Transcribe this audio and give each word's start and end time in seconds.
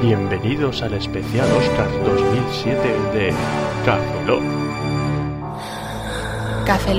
Bienvenidos 0.00 0.80
al 0.82 0.94
especial 0.94 1.46
Oscar 1.52 1.90
2007 2.04 2.78
de 3.12 3.34
Café 3.84 4.24
Lock. 4.26 4.42
Café 6.64 6.94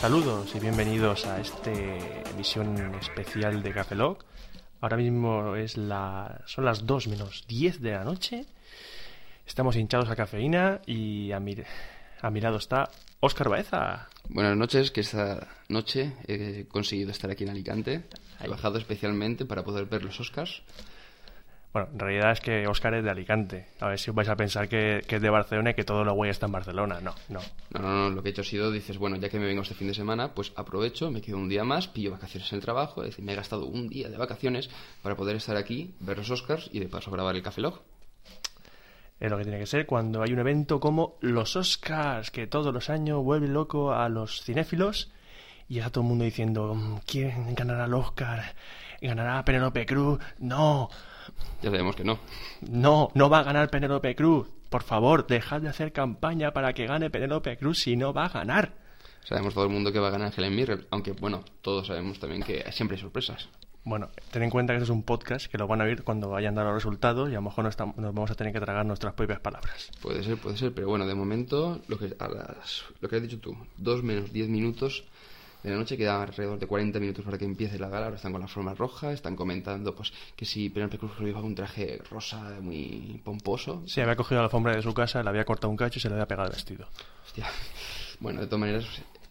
Saludos 0.00 0.54
y 0.54 0.60
bienvenidos 0.60 1.24
a 1.24 1.40
esta 1.40 1.72
emisión 2.30 2.94
especial 2.96 3.62
de 3.62 3.72
Café 3.72 3.94
Lock. 3.94 4.24
Ahora 4.80 4.98
mismo 4.98 5.56
es 5.56 5.78
la, 5.78 6.42
son 6.44 6.66
las 6.66 6.86
2 6.86 7.08
menos 7.08 7.44
10 7.48 7.80
de 7.80 7.92
la 7.92 8.04
noche. 8.04 8.44
Estamos 9.46 9.74
hinchados 9.74 10.10
a 10.10 10.14
cafeína 10.14 10.80
y 10.86 11.32
a 11.32 11.40
mi, 11.40 11.56
a 12.20 12.30
mi 12.30 12.40
lado 12.40 12.58
está 12.58 12.90
Óscar 13.20 13.48
Baeza. 13.48 14.08
Buenas 14.28 14.56
noches, 14.56 14.90
que 14.90 15.00
esta 15.00 15.48
noche 15.68 16.12
he 16.28 16.66
conseguido 16.68 17.10
estar 17.10 17.30
aquí 17.30 17.44
en 17.44 17.50
Alicante. 17.50 18.02
He 18.40 18.48
bajado 18.48 18.78
especialmente 18.78 19.46
para 19.46 19.64
poder 19.64 19.86
ver 19.86 20.04
los 20.04 20.20
Oscars. 20.20 20.62
Bueno, 21.76 21.90
en 21.92 21.98
realidad 21.98 22.32
es 22.32 22.40
que 22.40 22.66
Óscar 22.66 22.94
es 22.94 23.04
de 23.04 23.10
Alicante. 23.10 23.66
A 23.80 23.88
ver 23.88 23.98
si 23.98 24.10
vais 24.10 24.30
a 24.30 24.34
pensar 24.34 24.66
que, 24.66 25.02
que 25.06 25.16
es 25.16 25.20
de 25.20 25.28
Barcelona 25.28 25.72
y 25.72 25.74
que 25.74 25.84
todo 25.84 26.04
lo 26.04 26.14
güey 26.14 26.30
está 26.30 26.46
en 26.46 26.52
Barcelona. 26.52 27.02
No, 27.02 27.14
no. 27.28 27.40
No, 27.68 27.80
no, 27.82 28.08
no, 28.08 28.08
lo 28.08 28.22
que 28.22 28.30
he 28.30 28.32
hecho 28.32 28.40
ha 28.40 28.44
sido, 28.44 28.70
dices, 28.72 28.96
bueno, 28.96 29.16
ya 29.16 29.28
que 29.28 29.38
me 29.38 29.44
vengo 29.44 29.60
este 29.60 29.74
fin 29.74 29.88
de 29.88 29.92
semana, 29.92 30.32
pues 30.32 30.54
aprovecho, 30.56 31.10
me 31.10 31.20
quedo 31.20 31.36
un 31.36 31.50
día 31.50 31.64
más, 31.64 31.86
pillo 31.86 32.12
vacaciones 32.12 32.50
en 32.50 32.56
el 32.60 32.64
trabajo, 32.64 33.02
es 33.02 33.10
decir, 33.10 33.22
me 33.26 33.34
he 33.34 33.36
gastado 33.36 33.66
un 33.66 33.90
día 33.90 34.08
de 34.08 34.16
vacaciones 34.16 34.70
para 35.02 35.16
poder 35.16 35.36
estar 35.36 35.54
aquí, 35.58 35.94
ver 36.00 36.16
los 36.16 36.30
Oscars 36.30 36.70
y 36.72 36.78
de 36.78 36.88
paso 36.88 37.10
grabar 37.10 37.36
el 37.36 37.42
Café 37.42 37.60
Log. 37.60 37.82
Es 39.20 39.30
lo 39.30 39.36
que 39.36 39.42
tiene 39.44 39.58
que 39.58 39.66
ser 39.66 39.84
cuando 39.84 40.22
hay 40.22 40.32
un 40.32 40.38
evento 40.38 40.80
como 40.80 41.18
los 41.20 41.56
Oscars, 41.56 42.30
que 42.30 42.46
todos 42.46 42.72
los 42.72 42.88
años 42.88 43.22
vuelve 43.22 43.48
loco 43.48 43.92
a 43.92 44.08
los 44.08 44.42
cinéfilos 44.44 45.12
y 45.68 45.76
está 45.80 45.90
todo 45.90 46.04
el 46.04 46.08
mundo 46.08 46.24
diciendo, 46.24 46.74
"Mm, 46.74 47.00
¿quién 47.06 47.54
ganará 47.54 47.84
el 47.84 47.92
Oscar? 47.92 48.54
¿Ganará 49.02 49.44
Penélope 49.44 49.84
Cruz? 49.84 50.20
No, 50.38 50.88
Ya 51.62 51.70
sabemos 51.70 51.96
que 51.96 52.04
no. 52.04 52.18
no, 52.60 53.10
no 53.14 53.30
va 53.30 53.40
a 53.40 53.42
ganar 53.44 53.70
Penélope 53.70 54.14
Cruz. 54.14 54.48
Por 54.68 54.82
favor, 54.82 55.26
dejad 55.26 55.60
de 55.62 55.68
hacer 55.68 55.92
campaña 55.92 56.52
para 56.52 56.72
que 56.72 56.86
gane 56.86 57.08
Penélope 57.10 57.56
Cruz 57.56 57.80
si 57.80 57.96
no 57.96 58.12
va 58.12 58.26
a 58.26 58.28
ganar. 58.28 58.74
Sabemos 59.24 59.54
todo 59.54 59.64
el 59.64 59.70
mundo 59.70 59.92
que 59.92 59.98
va 59.98 60.08
a 60.08 60.10
ganar 60.12 60.32
Helen 60.36 60.54
Mirren, 60.54 60.86
aunque 60.90 61.12
bueno, 61.12 61.42
todos 61.62 61.86
sabemos 61.88 62.18
también 62.20 62.42
que 62.42 62.64
siempre 62.72 62.96
hay 62.96 63.00
sorpresas. 63.02 63.48
Bueno, 63.84 64.08
ten 64.32 64.42
en 64.42 64.50
cuenta 64.50 64.72
que 64.72 64.78
este 64.78 64.84
es 64.84 64.90
un 64.90 65.04
podcast 65.04 65.46
que 65.46 65.58
lo 65.58 65.68
van 65.68 65.80
a 65.80 65.84
oír 65.84 66.02
cuando 66.02 66.28
vayan 66.28 66.54
a 66.58 66.62
dar 66.62 66.72
los 66.72 66.82
resultados 66.82 67.28
y 67.30 67.32
a 67.32 67.36
lo 67.36 67.42
mejor 67.42 67.62
no 67.64 67.70
estamos- 67.70 67.96
nos 67.96 68.12
vamos 68.12 68.30
a 68.32 68.34
tener 68.34 68.52
que 68.52 68.60
tragar 68.60 68.84
nuestras 68.84 69.14
propias 69.14 69.38
palabras. 69.40 69.90
Puede 70.02 70.24
ser, 70.24 70.36
puede 70.36 70.56
ser, 70.56 70.74
pero 70.74 70.88
bueno, 70.88 71.06
de 71.06 71.14
momento, 71.14 71.80
lo 71.86 71.96
que, 71.98 72.14
a 72.18 72.28
las, 72.28 72.84
lo 73.00 73.08
que 73.08 73.16
has 73.16 73.22
dicho 73.22 73.38
tú, 73.38 73.56
2 73.78 74.02
menos 74.02 74.32
10 74.32 74.48
minutos 74.48 75.04
de 75.62 75.70
la 75.70 75.76
noche, 75.76 75.96
quedan 75.96 76.20
alrededor 76.22 76.58
de 76.58 76.66
40 76.66 77.00
minutos 77.00 77.24
para 77.24 77.38
que 77.38 77.44
empiece 77.44 77.78
la 77.78 77.88
gala, 77.88 78.06
ahora 78.06 78.16
están 78.16 78.32
con 78.32 78.40
la 78.40 78.46
forma 78.48 78.74
roja, 78.74 79.12
están 79.12 79.34
comentando 79.36 79.94
pues 79.94 80.12
que 80.36 80.44
si 80.44 80.68
Penélope 80.70 80.98
Cruz 80.98 81.18
llevaba 81.20 81.46
un 81.46 81.54
traje 81.54 82.00
rosa 82.10 82.58
muy 82.60 83.20
pomposo. 83.24 83.82
Sí, 83.86 84.00
había 84.00 84.14
cogido 84.16 84.40
la 84.40 84.44
alfombra 84.44 84.76
de 84.76 84.82
su 84.82 84.94
casa, 84.94 85.22
le 85.22 85.28
había 85.30 85.44
cortado 85.44 85.70
un 85.70 85.76
cacho 85.76 85.98
y 85.98 86.02
se 86.02 86.08
le 86.08 86.14
había 86.14 86.26
pegado 86.28 86.48
el 86.48 86.54
vestido. 86.54 86.86
Hostia. 87.24 87.46
Bueno, 88.20 88.40
de 88.40 88.46
todas 88.46 88.60
maneras, 88.60 88.86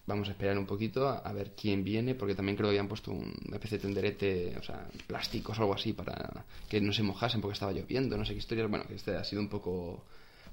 vamos 0.08 0.28
a 0.28 0.32
esperar 0.32 0.58
un 0.58 0.66
poquito 0.66 1.08
a, 1.08 1.20
a 1.20 1.32
ver 1.34 1.54
quién 1.60 1.84
viene, 1.84 2.16
porque 2.16 2.36
también 2.36 2.56
creo 2.58 2.68
que 2.68 2.72
habían 2.76 2.88
puesto 2.88 3.12
un- 3.12 3.34
una 3.48 3.56
especie 3.56 3.78
de 3.78 3.84
tenderete, 3.84 4.56
o 4.60 4.64
sea, 4.64 4.86
plásticos 5.08 5.58
o 5.58 5.62
algo 5.62 5.74
así 5.74 5.94
para 5.94 6.44
que 6.70 6.82
no 6.82 6.92
se 6.94 7.02
mojasen 7.02 7.42
porque 7.42 7.54
estaba 7.54 7.72
lloviendo, 7.72 8.18
no 8.18 8.26
sé 8.26 8.34
qué 8.34 8.40
historias. 8.40 8.70
Bueno, 8.70 8.86
que 8.86 8.96
este 8.96 9.16
ha 9.16 9.24
sido 9.24 9.42
un 9.42 9.48
poco 9.50 10.04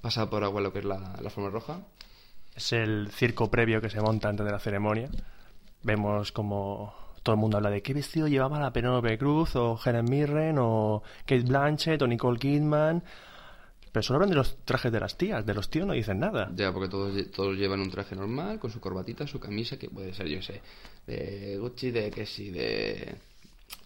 pasado 0.00 0.30
por 0.30 0.44
agua 0.44 0.60
lo 0.60 0.72
que 0.72 0.78
es 0.78 0.84
la, 0.84 1.18
la 1.20 1.28
forma 1.30 1.50
roja. 1.50 1.80
Es 2.54 2.72
el 2.72 3.08
circo 3.12 3.50
previo 3.50 3.80
que 3.80 3.90
se 3.90 4.00
monta 4.00 4.28
antes 4.28 4.44
de 4.46 4.52
la 4.52 4.58
ceremonia. 4.60 5.08
Vemos 5.82 6.32
como 6.32 6.94
todo 7.22 7.34
el 7.34 7.40
mundo 7.40 7.56
habla 7.56 7.70
de 7.70 7.82
qué 7.82 7.94
vestido 7.94 8.28
llevaba 8.28 8.60
la 8.60 8.72
Penélope 8.72 9.16
Cruz 9.18 9.56
o 9.56 9.78
Helen 9.84 10.04
Mirren 10.04 10.56
o 10.58 11.02
Kate 11.20 11.42
Blanchett 11.42 12.02
o 12.02 12.06
Nicole 12.06 12.38
Kidman. 12.38 13.02
Pero 13.92 14.02
solo 14.02 14.16
hablan 14.16 14.30
de 14.30 14.36
los 14.36 14.56
trajes 14.64 14.90
de 14.90 15.00
las 15.00 15.18
tías, 15.18 15.44
de 15.44 15.52
los 15.52 15.68
tíos 15.68 15.86
no 15.86 15.92
dicen 15.92 16.18
nada. 16.18 16.50
Ya, 16.54 16.72
porque 16.72 16.88
todos, 16.88 17.30
todos 17.30 17.58
llevan 17.58 17.80
un 17.80 17.90
traje 17.90 18.16
normal, 18.16 18.58
con 18.58 18.70
su 18.70 18.80
corbatita, 18.80 19.26
su 19.26 19.38
camisa, 19.38 19.78
que 19.78 19.90
puede 19.90 20.14
ser, 20.14 20.28
yo 20.28 20.40
sé, 20.40 20.62
de 21.06 21.58
Gucci, 21.58 21.90
de 21.90 22.10
que 22.10 22.24
sí, 22.24 22.50
de, 22.50 23.14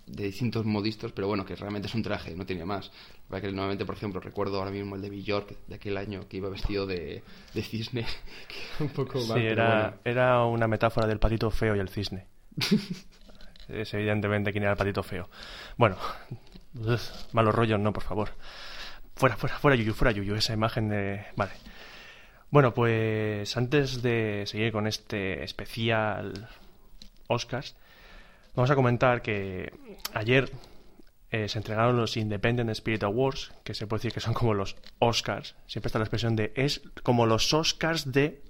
de 0.07 0.25
distintos 0.25 0.65
modistos, 0.65 1.13
pero 1.13 1.27
bueno, 1.27 1.45
que 1.45 1.57
realmente 1.57 1.89
es 1.89 1.95
un 1.95 2.03
traje, 2.03 2.35
no 2.37 2.47
tiene 2.47 2.65
más. 2.65 2.91
Para 3.29 3.41
que 3.41 3.49
normalmente, 3.49 3.85
por 3.85 3.97
ejemplo, 3.97 4.21
recuerdo 4.21 4.59
ahora 4.59 4.71
mismo 4.71 4.95
el 4.97 5.03
de 5.03 5.11
Bjork 5.11 5.67
de 5.67 5.75
aquel 5.75 5.97
año 5.97 6.29
que 6.29 6.37
iba 6.37 6.49
vestido 6.49 6.87
de, 6.87 7.23
de 7.55 7.63
cisne, 7.63 8.07
que 8.49 8.55
era 8.77 8.85
un 8.85 8.89
poco 8.91 9.21
Sí, 9.21 9.29
mal, 9.29 9.39
pero 9.39 9.51
era, 9.53 9.81
bueno. 9.81 9.97
era 10.05 10.45
una 10.45 10.69
metáfora 10.69 11.07
del 11.07 11.19
patito 11.19 11.51
feo 11.51 11.75
y 11.75 11.81
el 11.81 11.89
cisne. 11.89 12.27
es 13.69 13.95
evidentemente 13.95 14.53
quién 14.53 14.63
era 14.63 14.73
el 14.73 14.79
patito 14.79 15.03
feo. 15.03 15.29
Bueno, 15.77 15.97
ugh, 16.75 16.99
malos 17.33 17.55
rollos, 17.55 17.81
no, 17.81 17.93
por 17.93 18.05
favor. 18.05 18.31
Fuera, 19.17 19.37
fuera, 19.37 19.59
fuera, 19.59 19.77
Yuyu, 19.77 19.95
fuera, 19.95 20.13
Yuyu, 20.13 20.35
esa 20.35 20.53
imagen 20.53 20.89
de... 20.89 21.25
Vale. 21.37 21.53
Bueno, 22.51 22.75
pues 22.75 23.57
antes 23.57 24.03
de 24.03 24.45
seguir 24.47 24.71
con 24.73 24.87
este 24.87 25.43
especial 25.43 26.49
Oscars, 27.29 27.75
vamos 28.57 28.71
a 28.71 28.75
comentar 28.75 29.23
que 29.23 29.73
ayer 30.15 30.51
eh, 31.31 31.49
se 31.49 31.59
entregaron 31.59 31.97
los 31.97 32.17
Independent 32.17 32.71
Spirit 32.71 33.05
Awards, 33.05 33.53
que 33.63 33.75
se 33.75 33.87
puede 33.87 34.01
decir 34.01 34.13
que 34.13 34.21
son 34.21 34.35
como 34.35 34.55
los 34.55 34.77
Oscars. 34.99 35.55
Siempre 35.67 35.89
está 35.89 35.99
la 35.99 36.05
expresión 36.05 36.35
de 36.35 36.53
es 36.57 36.83
como 37.03 37.27
los 37.27 37.53
Oscars 37.53 38.11
de 38.11 38.43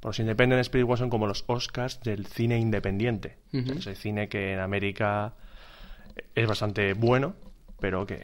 pues 0.00 0.18
los 0.18 0.18
Independent 0.18 0.60
Spirit 0.62 0.82
Awards 0.82 0.98
son 0.98 1.10
como 1.10 1.28
los 1.28 1.44
Oscars 1.46 2.00
del 2.00 2.26
cine 2.26 2.58
independiente. 2.58 3.38
Ujú. 3.52 3.72
Ese 3.78 3.94
cine 3.94 4.28
que 4.28 4.54
en 4.54 4.58
América 4.58 5.34
es 6.34 6.46
bastante 6.46 6.92
bueno, 6.94 7.34
pero 7.78 8.04
que 8.04 8.20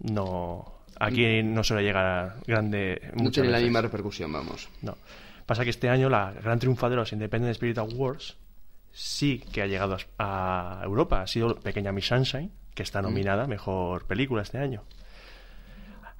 no 0.00 0.82
aquí 1.00 1.42
no 1.42 1.64
suele 1.64 1.82
llegar 1.82 2.04
a 2.04 2.36
grande 2.46 3.10
No 3.14 3.30
tiene 3.30 3.48
la 3.48 3.60
misma 3.60 3.80
repercusión, 3.80 4.32
vamos. 4.32 4.68
No. 4.82 4.98
Pasa 5.46 5.64
que 5.64 5.70
este 5.70 5.88
año 5.88 6.10
la 6.10 6.32
gran 6.32 6.58
triunfadora 6.58 6.96
de 6.96 7.02
los 7.02 7.12
Independent 7.14 7.52
Spirit 7.52 7.78
Awards 7.78 8.36
sí 9.00 9.38
que 9.52 9.62
ha 9.62 9.66
llegado 9.66 9.96
a 10.18 10.80
a 10.80 10.84
Europa. 10.84 11.22
Ha 11.22 11.26
sido 11.28 11.54
Pequeña 11.60 11.92
Miss 11.92 12.06
Sunshine, 12.08 12.50
que 12.74 12.82
está 12.82 13.00
nominada 13.00 13.44
a 13.44 13.46
Mejor 13.46 14.06
Película 14.06 14.42
este 14.42 14.58
año. 14.58 14.82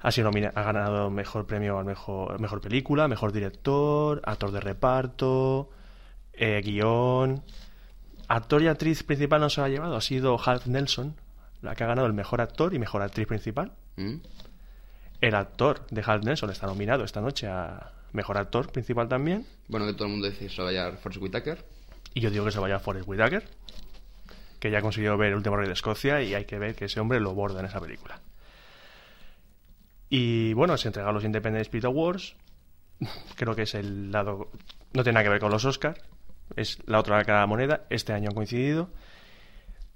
Ha, 0.01 0.11
sido 0.11 0.31
nomina- 0.31 0.53
ha 0.55 0.63
ganado 0.63 1.09
mejor 1.09 1.45
premio 1.45 1.77
al 1.77 1.83
mejor, 1.83 2.39
mejor 2.39 2.61
película, 2.61 3.09
mejor 3.09 3.33
director, 3.33 4.21
actor 4.23 4.51
de 4.51 4.61
reparto, 4.61 5.69
eh, 6.31 6.61
guion. 6.63 7.43
Actor 8.29 8.61
y 8.61 8.67
actriz 8.69 9.03
principal 9.03 9.41
no 9.41 9.49
se 9.49 9.59
lo 9.59 9.65
ha 9.65 9.69
llevado, 9.69 9.95
ha 9.97 10.01
sido 10.01 10.39
Half 10.39 10.67
Nelson, 10.67 11.15
la 11.61 11.75
que 11.75 11.83
ha 11.83 11.87
ganado 11.87 12.07
el 12.07 12.13
mejor 12.13 12.39
actor 12.39 12.73
y 12.73 12.79
mejor 12.79 13.01
actriz 13.01 13.27
principal. 13.27 13.73
¿Mm? 13.97 14.15
El 15.19 15.35
actor 15.35 15.85
de 15.89 16.01
Hal 16.05 16.21
Nelson 16.21 16.49
está 16.49 16.65
nominado 16.67 17.03
esta 17.03 17.19
noche 17.19 17.47
a 17.47 17.91
Mejor 18.13 18.37
Actor 18.37 18.71
Principal 18.71 19.09
también. 19.09 19.45
Bueno, 19.67 19.85
que 19.85 19.91
todo 19.93 20.05
el 20.05 20.11
mundo 20.11 20.27
dice 20.29 20.45
que 20.47 20.49
se 20.49 20.61
va 20.61 20.69
a 20.69 20.71
llamar 20.71 20.97
Forrest 20.97 21.21
Whitaker. 21.21 21.65
Y 22.13 22.21
yo 22.21 22.29
digo 22.29 22.45
que 22.45 22.51
se 22.51 22.59
vaya 22.59 22.77
a 22.77 22.79
Forrest 22.79 23.07
Whitaker, 23.07 23.47
que 24.59 24.71
ya 24.71 24.81
consiguió 24.81 25.17
ver 25.17 25.29
El 25.29 25.35
último 25.35 25.57
rey 25.57 25.67
de 25.67 25.73
Escocia 25.73 26.21
y 26.21 26.33
hay 26.33 26.45
que 26.45 26.59
ver 26.59 26.75
que 26.75 26.85
ese 26.85 26.99
hombre 26.99 27.19
lo 27.19 27.33
borda 27.33 27.59
en 27.59 27.67
esa 27.67 27.79
película. 27.79 28.21
Y 30.09 30.53
bueno, 30.53 30.75
se 30.77 30.87
entregaron 30.87 31.15
los 31.15 31.23
Independent 31.23 31.61
Spirit 31.61 31.85
Awards. 31.85 32.35
Creo 33.35 33.55
que 33.55 33.63
es 33.63 33.75
el 33.75 34.11
lado. 34.11 34.49
No 34.93 35.03
tiene 35.03 35.13
nada 35.13 35.23
que 35.23 35.29
ver 35.29 35.39
con 35.39 35.51
los 35.51 35.65
Oscars. 35.65 36.01
Es 36.55 36.79
la 36.87 36.99
otra 36.99 37.23
cara 37.23 37.39
de 37.39 37.43
la 37.43 37.47
moneda. 37.47 37.85
Este 37.89 38.11
año 38.11 38.29
han 38.29 38.35
coincidido. 38.35 38.89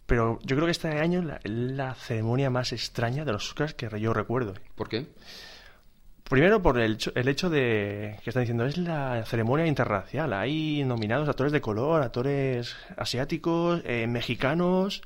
Pero 0.05 0.37
yo 0.43 0.55
creo 0.55 0.65
que 0.65 0.71
este 0.71 0.89
año 0.99 1.21
la, 1.23 1.39
la 1.43 1.95
ceremonia 1.95 2.49
más 2.49 2.73
extraña 2.73 3.25
de 3.25 3.31
los 3.31 3.47
Oscars 3.47 3.73
que 3.73 3.89
yo 3.99 4.13
recuerdo. 4.13 4.53
¿Por 4.75 4.89
qué? 4.89 5.07
Primero 6.33 6.63
por 6.63 6.79
el, 6.79 6.97
el 7.13 7.27
hecho 7.27 7.51
de 7.51 8.17
que 8.23 8.31
están 8.31 8.41
diciendo 8.41 8.65
es 8.65 8.75
la 8.79 9.23
ceremonia 9.23 9.67
internacional. 9.67 10.33
Hay 10.33 10.83
nominados 10.83 11.29
actores 11.29 11.53
de 11.53 11.61
color, 11.61 12.01
actores 12.01 12.75
asiáticos, 12.97 13.83
eh, 13.85 14.07
mexicanos. 14.07 15.03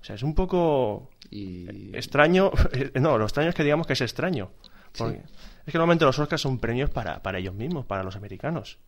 O 0.00 0.04
sea, 0.04 0.14
es 0.14 0.22
un 0.22 0.36
poco 0.36 1.10
Y... 1.30 1.90
extraño. 1.96 2.52
No, 2.94 3.18
lo 3.18 3.24
extraño 3.24 3.48
es 3.48 3.56
que 3.56 3.64
digamos 3.64 3.88
que 3.88 3.94
es 3.94 4.02
extraño. 4.02 4.52
Porque 4.96 5.22
Es 5.66 5.72
que 5.72 5.78
normalmente 5.78 6.04
los 6.04 6.16
Oscars 6.20 6.40
son 6.40 6.60
premios 6.60 6.90
para, 6.90 7.20
para 7.24 7.40
ellos 7.40 7.54
mismos, 7.54 7.84
para 7.84 8.04
los 8.04 8.14
americanos. 8.14 8.78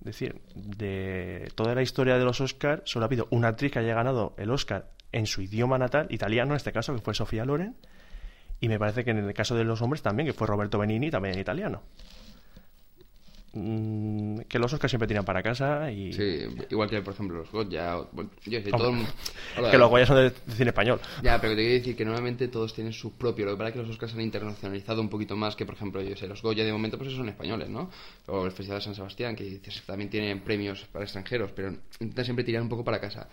Es 0.00 0.04
decir, 0.04 0.42
de 0.54 1.50
toda 1.54 1.74
la 1.74 1.80
historia 1.80 2.18
de 2.18 2.26
los 2.26 2.42
Oscars, 2.42 2.82
solo 2.84 3.06
ha 3.06 3.08
habido 3.08 3.26
una 3.30 3.48
actriz 3.48 3.72
que 3.72 3.78
haya 3.78 3.94
ganado 3.94 4.34
el 4.36 4.50
Oscar 4.50 4.90
en 5.12 5.24
su 5.24 5.40
idioma 5.40 5.78
natal, 5.78 6.08
italiano 6.10 6.50
en 6.50 6.56
este 6.56 6.72
caso, 6.72 6.94
que 6.94 7.00
fue 7.00 7.14
Sofía 7.14 7.46
Loren. 7.46 7.74
Y 8.60 8.68
me 8.68 8.78
parece 8.78 9.04
que 9.04 9.10
en 9.10 9.18
el 9.18 9.34
caso 9.34 9.54
de 9.54 9.64
los 9.64 9.82
hombres 9.82 10.02
también, 10.02 10.26
que 10.26 10.32
fue 10.32 10.46
Roberto 10.46 10.78
Benini, 10.78 11.10
también 11.10 11.34
en 11.34 11.40
italiano. 11.40 11.82
Mm, 13.58 14.40
que 14.48 14.58
los 14.58 14.70
Oscars 14.74 14.90
siempre 14.90 15.08
tiran 15.08 15.24
para 15.24 15.42
casa 15.42 15.90
y 15.90 16.12
Sí, 16.12 16.44
igual 16.68 16.90
que 16.90 17.00
por 17.00 17.14
ejemplo 17.14 17.38
los 17.38 17.50
Goya. 17.50 17.96
Bueno, 18.12 18.28
yo 18.44 18.60
sé, 18.60 18.70
todo 18.70 18.90
el 18.90 19.06
que 19.70 19.78
los 19.78 19.88
Goya 19.88 20.04
son 20.04 20.16
de, 20.16 20.30
cine 20.54 20.70
español. 20.70 21.00
Ya, 21.22 21.40
pero 21.40 21.54
te 21.54 21.62
quiero 21.62 21.74
decir 21.74 21.96
que 21.96 22.04
normalmente 22.04 22.48
todos 22.48 22.74
tienen 22.74 22.92
su 22.92 23.12
propio. 23.16 23.46
Lo 23.46 23.52
que 23.52 23.56
pasa 23.56 23.68
es 23.68 23.72
que 23.72 23.80
los 23.80 23.90
Oscars 23.90 24.12
se 24.12 24.18
han 24.18 24.24
internacionalizado 24.24 25.00
un 25.00 25.08
poquito 25.08 25.36
más 25.36 25.56
que, 25.56 25.64
por 25.64 25.74
ejemplo, 25.74 26.02
yo 26.02 26.14
sé, 26.16 26.26
los 26.26 26.42
Goya 26.42 26.64
de 26.64 26.72
momento 26.72 26.98
pues 26.98 27.12
son 27.14 27.30
españoles, 27.30 27.70
¿no? 27.70 27.90
O 28.26 28.44
el 28.44 28.52
Festival 28.52 28.80
de 28.80 28.84
San 28.84 28.94
Sebastián, 28.94 29.34
que 29.34 29.44
dices, 29.44 29.82
también 29.86 30.10
tienen 30.10 30.40
premios 30.40 30.84
para 30.92 31.04
extranjeros, 31.04 31.50
pero 31.52 31.70
intentan 32.00 32.24
siempre 32.26 32.44
tirar 32.44 32.60
un 32.60 32.68
poco 32.68 32.84
para 32.84 33.00
casa. 33.00 33.26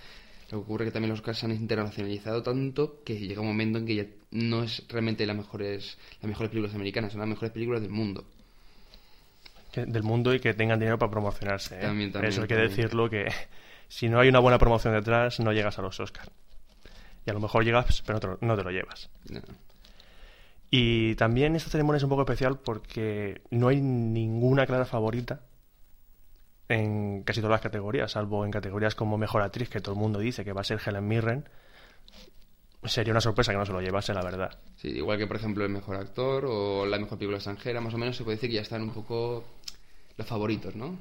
Lo 0.53 0.59
que 0.59 0.65
ocurre 0.65 0.83
es 0.85 0.89
que 0.89 0.93
también 0.93 1.09
los 1.09 1.19
Oscars 1.19 1.39
se 1.39 1.47
han 1.47 1.51
internacionalizado 1.51 2.43
tanto 2.43 3.01
que 3.03 3.17
llega 3.17 3.41
un 3.41 3.47
momento 3.47 3.79
en 3.79 3.87
que 3.87 3.95
ya 3.95 4.05
no 4.29 4.61
es 4.61 4.83
realmente 4.87 5.25
las 5.25 5.35
mejores, 5.35 5.97
las 6.21 6.29
mejores 6.29 6.51
películas 6.51 6.75
americanas, 6.75 7.11
son 7.11 7.21
las 7.21 7.27
mejores 7.29 7.51
películas 7.51 7.81
del 7.81 7.89
mundo. 7.89 8.23
que- 9.71 9.87
del 9.87 10.03
mundo 10.03 10.31
y 10.35 10.39
que 10.39 10.53
tengan 10.53 10.77
dinero 10.77 10.99
para 10.99 11.09
promocionarse. 11.09 11.75
¿eh? 11.75 11.81
También, 11.81 12.11
también, 12.11 12.31
Eso 12.31 12.43
hay 12.43 12.47
que 12.47 12.55
decirlo, 12.55 13.09
que 13.09 13.25
si 13.87 14.07
no 14.07 14.19
hay 14.19 14.29
una 14.29 14.37
buena 14.37 14.59
promoción 14.59 14.93
detrás, 14.93 15.39
no 15.39 15.51
llegas 15.51 15.79
a 15.79 15.81
los 15.81 15.99
Oscars. 15.99 16.29
Y 17.25 17.31
a 17.31 17.33
lo 17.33 17.39
mejor 17.39 17.65
llegas, 17.65 18.03
pero 18.05 18.17
no 18.17 18.19
te 18.19 18.27
lo, 18.27 18.37
no 18.41 18.55
te 18.55 18.63
lo 18.63 18.69
llevas. 18.69 19.09
No. 19.31 19.41
Y 20.69 21.15
también 21.15 21.55
esta 21.55 21.71
ceremonia 21.71 21.97
es 21.97 22.03
un 22.03 22.09
poco 22.09 22.21
especial 22.21 22.59
porque 22.59 23.41
no 23.49 23.67
hay 23.69 23.81
ninguna 23.81 24.67
clara 24.67 24.85
favorita 24.85 25.41
en 26.69 27.23
casi 27.23 27.41
todas 27.41 27.55
las 27.55 27.61
categorías, 27.61 28.11
salvo 28.11 28.45
en 28.45 28.51
categorías 28.51 28.95
como 28.95 29.17
Mejor 29.17 29.41
Actriz, 29.41 29.69
que 29.69 29.81
todo 29.81 29.95
el 29.95 30.01
mundo 30.01 30.19
dice 30.19 30.43
que 30.45 30.53
va 30.53 30.61
a 30.61 30.65
ser 30.65 30.79
Helen 30.85 31.07
Mirren. 31.07 31.45
Sería 32.85 33.13
una 33.13 33.21
sorpresa 33.21 33.51
que 33.53 33.57
no 33.57 33.65
se 33.65 33.71
lo 33.71 33.81
llevase, 33.81 34.13
la 34.13 34.21
verdad. 34.23 34.59
Sí, 34.75 34.89
igual 34.89 35.17
que 35.17 35.25
por 35.27 35.37
ejemplo 35.37 35.63
el 35.63 35.69
mejor 35.71 35.95
actor 35.95 36.45
o 36.45 36.85
la 36.85 36.99
mejor 36.99 37.17
película 37.17 37.37
extranjera, 37.37 37.79
más 37.79 37.93
o 37.93 37.97
menos 37.97 38.17
se 38.17 38.23
puede 38.23 38.35
decir 38.35 38.49
que 38.49 38.57
ya 38.57 38.61
están 38.61 38.81
un 38.81 38.91
poco 38.93 39.45
los 40.17 40.27
favoritos, 40.27 40.75
¿no? 40.75 40.97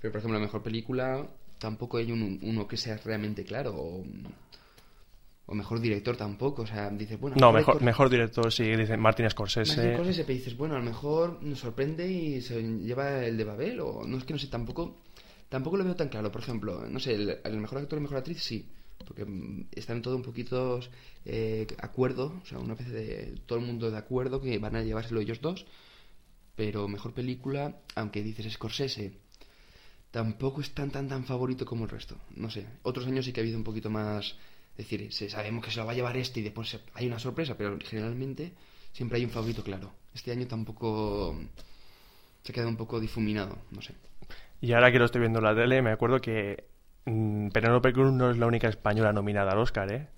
Pero 0.00 0.12
por 0.12 0.18
ejemplo 0.20 0.38
la 0.38 0.44
mejor 0.46 0.62
película 0.62 1.26
tampoco 1.58 1.98
hay 1.98 2.10
un- 2.10 2.38
uno 2.42 2.66
que 2.66 2.76
sea 2.78 2.96
realmente 3.04 3.44
claro 3.44 4.02
o 5.46 5.54
mejor 5.54 5.80
director 5.80 6.16
tampoco, 6.16 6.62
o 6.62 6.66
sea, 6.66 6.90
dices, 6.90 7.18
bueno, 7.20 7.36
No, 7.38 7.52
mejor 7.52 7.80
mejor, 7.82 8.10
director- 8.10 8.50
sí, 8.52 8.64
dice 8.64 8.96
Martin 8.96 9.02
Martin 9.02 9.30
Scorsese. 9.30 9.94
Scorsese, 9.94 10.24
pero 10.24 10.38
dices, 10.38 10.56
bueno, 10.56 10.74
a 10.74 10.78
lo 10.78 10.84
mejor 10.84 11.42
nos 11.42 11.60
sorprende 11.60 12.10
y 12.10 12.40
se 12.40 12.60
lleva 12.62 13.24
el 13.24 13.36
de 13.36 13.44
Babel 13.44 13.80
o 13.80 14.04
no 14.06 14.18
es 14.18 14.24
que 14.24 14.32
no 14.32 14.38
sé, 14.38 14.48
tampoco 14.48 15.02
tampoco 15.48 15.76
lo 15.76 15.84
veo 15.84 15.94
tan 15.94 16.08
claro, 16.08 16.32
por 16.32 16.40
ejemplo, 16.40 16.84
no 16.88 16.98
sé, 16.98 17.14
el, 17.14 17.38
el 17.44 17.56
mejor 17.58 17.78
actor 17.78 17.98
y 17.98 18.02
mejor 18.02 18.18
actriz 18.18 18.42
sí, 18.42 18.66
porque 19.06 19.24
mm, 19.24 19.68
están 19.72 20.02
todo 20.02 20.16
un 20.16 20.22
poquito 20.22 20.80
eh, 21.24 21.66
acuerdo, 21.78 22.34
o 22.42 22.46
sea, 22.46 22.58
una 22.58 22.74
vez 22.74 22.88
de 22.90 23.38
todo 23.46 23.60
el 23.60 23.64
mundo 23.64 23.88
de 23.90 23.96
acuerdo 23.98 24.40
que 24.40 24.58
van 24.58 24.74
a 24.74 24.82
llevárselo 24.82 25.20
ellos 25.20 25.40
dos, 25.40 25.64
pero 26.56 26.88
mejor 26.88 27.12
película, 27.12 27.76
aunque 27.94 28.22
dices 28.24 28.52
Scorsese, 28.52 29.12
tampoco 30.10 30.60
es 30.60 30.72
tan 30.74 30.90
tan 30.90 31.08
tan 31.08 31.24
favorito 31.24 31.64
como 31.66 31.84
el 31.84 31.90
resto, 31.90 32.16
no 32.34 32.50
sé, 32.50 32.66
otros 32.82 33.06
años 33.06 33.24
sí 33.24 33.32
que 33.32 33.40
ha 33.40 33.44
habido 33.44 33.58
un 33.58 33.64
poquito 33.64 33.90
más, 33.90 34.34
es 34.76 34.88
decir, 34.88 35.30
sabemos 35.30 35.64
que 35.64 35.70
se 35.70 35.78
lo 35.78 35.86
va 35.86 35.92
a 35.92 35.94
llevar 35.94 36.16
este 36.16 36.40
y 36.40 36.42
después 36.42 36.78
hay 36.94 37.06
una 37.06 37.18
sorpresa, 37.18 37.56
pero 37.56 37.78
generalmente 37.82 38.52
siempre 38.92 39.18
hay 39.18 39.24
un 39.24 39.30
favorito 39.30 39.62
claro. 39.62 39.92
Este 40.14 40.32
año 40.32 40.46
tampoco 40.46 41.38
se 42.42 42.52
ha 42.52 42.54
quedado 42.54 42.68
un 42.68 42.76
poco 42.76 43.00
difuminado, 43.00 43.58
no 43.70 43.80
sé. 43.80 43.94
Y 44.60 44.72
ahora 44.72 44.92
que 44.92 44.98
lo 44.98 45.06
estoy 45.06 45.20
viendo 45.20 45.38
en 45.38 45.44
la 45.44 45.54
tele, 45.54 45.80
me 45.80 45.92
acuerdo 45.92 46.20
que 46.20 46.64
mm, 47.06 47.48
Penélope 47.48 47.92
Cruz 47.92 48.12
no 48.12 48.30
es 48.30 48.36
la 48.36 48.46
única 48.46 48.68
española 48.68 49.12
nominada 49.12 49.52
al 49.52 49.58
Oscar, 49.58 49.90
¿eh? 49.92 50.08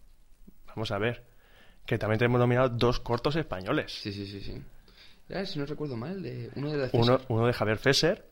Vamos 0.67 0.91
a 0.91 0.99
ver. 0.99 1.25
Que 1.87 1.99
también 1.99 2.19
tenemos 2.19 2.41
nominados 2.41 2.77
dos 2.77 3.01
cortos 3.01 3.37
españoles. 3.37 3.93
Sí, 3.93 4.13
sí, 4.13 4.27
sí, 4.27 4.41
sí. 4.41 4.61
Ya, 5.29 5.47
si 5.47 5.59
no 5.59 5.67
recuerdo 5.67 5.97
mal, 5.97 6.23
de 6.23 6.51
uno 6.57 6.71
de 6.71 6.79
la 6.79 6.91
Uno, 6.93 7.21
uno 7.29 7.47
de 7.47 7.53
Javier 7.53 7.79
Fesser 7.79 8.25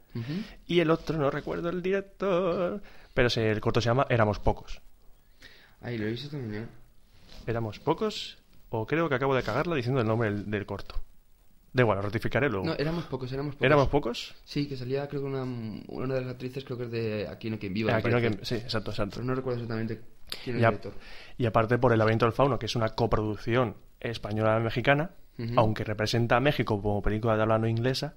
y 0.66 0.80
el 0.80 0.90
otro, 0.90 1.18
no 1.18 1.30
recuerdo 1.30 1.68
el 1.68 1.82
director, 1.82 2.82
pero 3.12 3.28
el 3.28 3.60
corto 3.60 3.80
se 3.80 3.90
llama 3.90 4.06
Éramos 4.08 4.38
Pocos. 4.38 4.80
Ahí 5.80 5.98
lo 5.98 6.06
he 6.06 6.10
visto 6.10 6.28
también. 6.30 6.64
¿eh? 6.64 6.66
¿Éramos 7.46 7.78
Pocos? 7.78 8.38
O 8.70 8.86
creo 8.86 9.08
que 9.08 9.14
acabo 9.14 9.34
de 9.34 9.42
cagarla 9.42 9.76
diciendo 9.76 10.00
el 10.00 10.06
nombre 10.06 10.30
del, 10.32 10.50
del 10.50 10.66
corto. 10.66 10.96
Da 11.72 11.82
igual, 11.82 11.98
lo 11.98 12.02
rectificaré 12.02 12.48
luego. 12.48 12.64
No, 12.66 12.74
éramos 12.74 13.04
pocos, 13.04 13.30
éramos 13.32 13.54
pocos. 13.54 13.66
¿Éramos 13.66 13.88
Pocos? 13.88 14.34
Sí, 14.44 14.66
que 14.66 14.76
salía 14.76 15.06
creo 15.08 15.20
que 15.22 15.26
una, 15.28 15.42
una 15.88 16.14
de 16.14 16.20
las 16.22 16.30
actrices 16.30 16.64
creo 16.64 16.78
que 16.78 16.84
es 16.84 16.90
de 16.90 17.28
Aquí 17.28 17.50
no 17.50 17.58
quien 17.58 17.74
viva. 17.74 17.92
me 17.92 17.98
Aquí 17.98 18.08
no 18.08 18.14
parece. 18.18 18.38
que- 18.38 18.44
Sí, 18.46 18.54
exacto, 18.54 18.90
exacto. 18.92 19.16
Pero 19.16 19.24
no 19.26 19.34
recuerdo 19.34 19.60
exactamente 19.60 20.00
quién 20.42 20.56
es 20.56 20.62
el 20.62 20.68
director. 20.70 20.94
Y 21.36 21.44
aparte 21.46 21.76
por 21.78 21.92
El 21.92 21.98
laberinto 21.98 22.24
del 22.24 22.32
fauno, 22.32 22.58
que 22.58 22.64
es 22.66 22.74
una 22.76 22.88
coproducción 22.90 23.76
española-mexicana, 24.00 25.10
aunque 25.56 25.84
representa 25.84 26.36
a 26.36 26.40
México 26.40 26.80
como 26.80 27.02
película 27.02 27.36
de 27.36 27.42
habla 27.42 27.58
no 27.58 27.68
inglesa, 27.68 28.14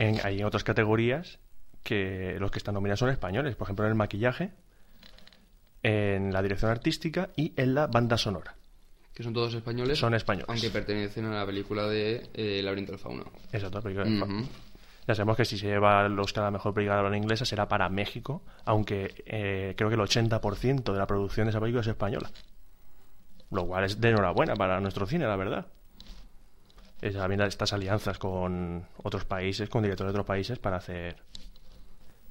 en, 0.00 0.18
hay 0.24 0.42
otras 0.42 0.64
categorías 0.64 1.38
que 1.84 2.36
los 2.40 2.50
que 2.50 2.58
están 2.58 2.74
nominados 2.74 2.98
son 2.98 3.10
españoles, 3.10 3.54
por 3.54 3.66
ejemplo 3.66 3.84
en 3.84 3.92
el 3.92 3.96
maquillaje, 3.96 4.50
en 5.82 6.32
la 6.32 6.42
dirección 6.42 6.70
artística 6.70 7.30
y 7.36 7.52
en 7.56 7.74
la 7.74 7.86
banda 7.86 8.16
sonora. 8.16 8.54
Que 9.14 9.22
son 9.22 9.32
todos 9.32 9.52
españoles. 9.54 9.98
Son 9.98 10.14
españoles. 10.14 10.48
Aunque 10.48 10.70
pertenecen 10.70 11.24
a 11.26 11.40
la 11.40 11.46
película 11.46 11.88
de 11.88 12.30
eh, 12.34 12.62
laberinto 12.62 12.92
del 12.92 13.00
fauno. 13.00 13.24
Exacto, 13.52 13.82
película 13.82 14.04
del 14.04 14.18
fauno. 14.18 14.42
Ujú. 14.42 14.48
Ya 15.08 15.14
sabemos 15.14 15.38
que 15.38 15.46
si 15.46 15.56
se 15.56 15.66
lleva 15.66 16.04
el 16.04 16.18
Oscar 16.18 16.44
a 16.44 16.46
la 16.48 16.50
mejor 16.50 16.74
película 16.74 16.96
de 16.96 17.06
habla 17.06 17.16
inglesa 17.16 17.46
será 17.46 17.66
para 17.66 17.88
México, 17.88 18.42
aunque 18.66 19.24
eh, 19.24 19.74
creo 19.74 19.88
que 19.88 19.94
el 19.94 20.02
80% 20.02 20.92
de 20.92 20.98
la 20.98 21.06
producción 21.06 21.46
de 21.46 21.50
esa 21.50 21.60
película 21.60 21.80
es 21.80 21.86
española. 21.86 22.30
Lo 23.50 23.66
cual 23.66 23.84
es 23.84 24.00
de 24.00 24.10
enhorabuena 24.10 24.54
para 24.54 24.78
nuestro 24.80 25.06
cine, 25.06 25.26
la 25.26 25.36
verdad. 25.36 25.66
Es 27.00 27.14
también 27.14 27.40
estas 27.40 27.72
alianzas 27.72 28.18
con 28.18 28.86
otros 29.02 29.24
países, 29.24 29.70
con 29.70 29.82
directores 29.82 30.12
de 30.12 30.16
otros 30.18 30.26
países 30.26 30.58
para 30.58 30.76
hacer 30.76 31.16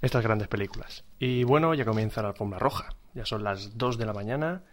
estas 0.01 0.23
grandes 0.23 0.47
películas. 0.47 1.03
Y 1.19 1.43
bueno, 1.43 1.73
ya 1.73 1.85
comienza 1.85 2.21
la 2.21 2.29
alfombra 2.29 2.59
roja. 2.59 2.89
Ya 3.13 3.25
son 3.25 3.43
las 3.43 3.77
2 3.77 3.97
de 3.97 4.05
la 4.05 4.13
mañana 4.13 4.63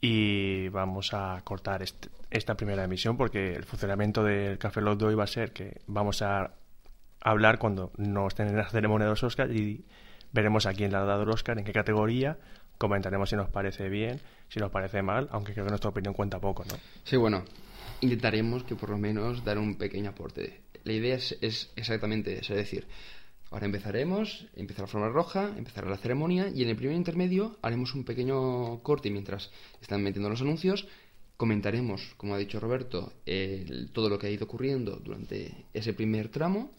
y 0.00 0.68
vamos 0.68 1.12
a 1.12 1.40
cortar 1.44 1.84
esta 2.30 2.56
primera 2.56 2.84
emisión 2.84 3.16
porque 3.16 3.54
el 3.54 3.64
funcionamiento 3.64 4.24
del 4.24 4.58
Café 4.58 4.80
Lock 4.80 4.98
de 4.98 5.06
hoy 5.06 5.14
va 5.14 5.24
a 5.24 5.28
ser 5.28 5.52
que 5.52 5.80
vamos 5.86 6.22
a 6.22 6.54
hablar 7.20 7.58
cuando 7.58 7.92
no 7.96 8.26
estén 8.26 8.48
en 8.48 8.56
la 8.56 8.68
ceremonia 8.68 9.04
de 9.04 9.10
los 9.10 9.22
Oscars 9.22 9.54
y 9.54 9.84
veremos 10.32 10.66
a 10.66 10.72
quién 10.72 10.90
le 10.90 10.96
ha 10.96 11.04
dado 11.04 11.24
el 11.24 11.28
Oscar, 11.28 11.58
en 11.58 11.64
qué 11.64 11.72
categoría, 11.72 12.38
comentaremos 12.78 13.28
si 13.28 13.36
nos 13.36 13.50
parece 13.50 13.88
bien, 13.88 14.20
si 14.48 14.58
nos 14.58 14.70
parece 14.70 15.02
mal, 15.02 15.28
aunque 15.32 15.52
creo 15.52 15.66
que 15.66 15.70
nuestra 15.70 15.90
opinión 15.90 16.14
cuenta 16.14 16.40
poco, 16.40 16.64
¿no? 16.64 16.76
Sí, 17.04 17.16
bueno, 17.16 17.44
intentaremos 18.00 18.64
que 18.64 18.74
por 18.74 18.90
lo 18.90 18.98
menos 18.98 19.44
dar 19.44 19.58
un 19.58 19.76
pequeño 19.76 20.10
aporte. 20.10 20.62
La 20.84 20.94
idea 20.94 21.16
es, 21.16 21.36
es 21.42 21.72
exactamente 21.76 22.38
eso, 22.38 22.54
es 22.54 22.58
decir, 22.58 22.86
ahora 23.50 23.66
empezaremos, 23.66 24.46
empezará 24.54 24.86
la 24.86 24.92
forma 24.92 25.08
roja, 25.08 25.54
empezará 25.56 25.90
la 25.90 25.96
ceremonia 25.98 26.48
y 26.54 26.62
en 26.62 26.68
el 26.68 26.76
primer 26.76 26.96
intermedio 26.96 27.58
haremos 27.62 27.94
un 27.94 28.04
pequeño 28.04 28.80
corte 28.82 29.10
mientras 29.10 29.50
están 29.82 30.02
metiendo 30.02 30.28
los 30.30 30.40
anuncios. 30.40 30.86
Comentaremos, 31.36 32.02
como 32.16 32.34
ha 32.34 32.38
dicho 32.38 32.60
Roberto, 32.60 33.12
el- 33.26 33.90
todo 33.92 34.08
lo 34.08 34.18
que 34.18 34.26
ha 34.26 34.30
ido 34.30 34.44
ocurriendo 34.44 34.96
durante 34.96 35.66
ese 35.72 35.92
primer 35.94 36.28
tramo. 36.28 36.70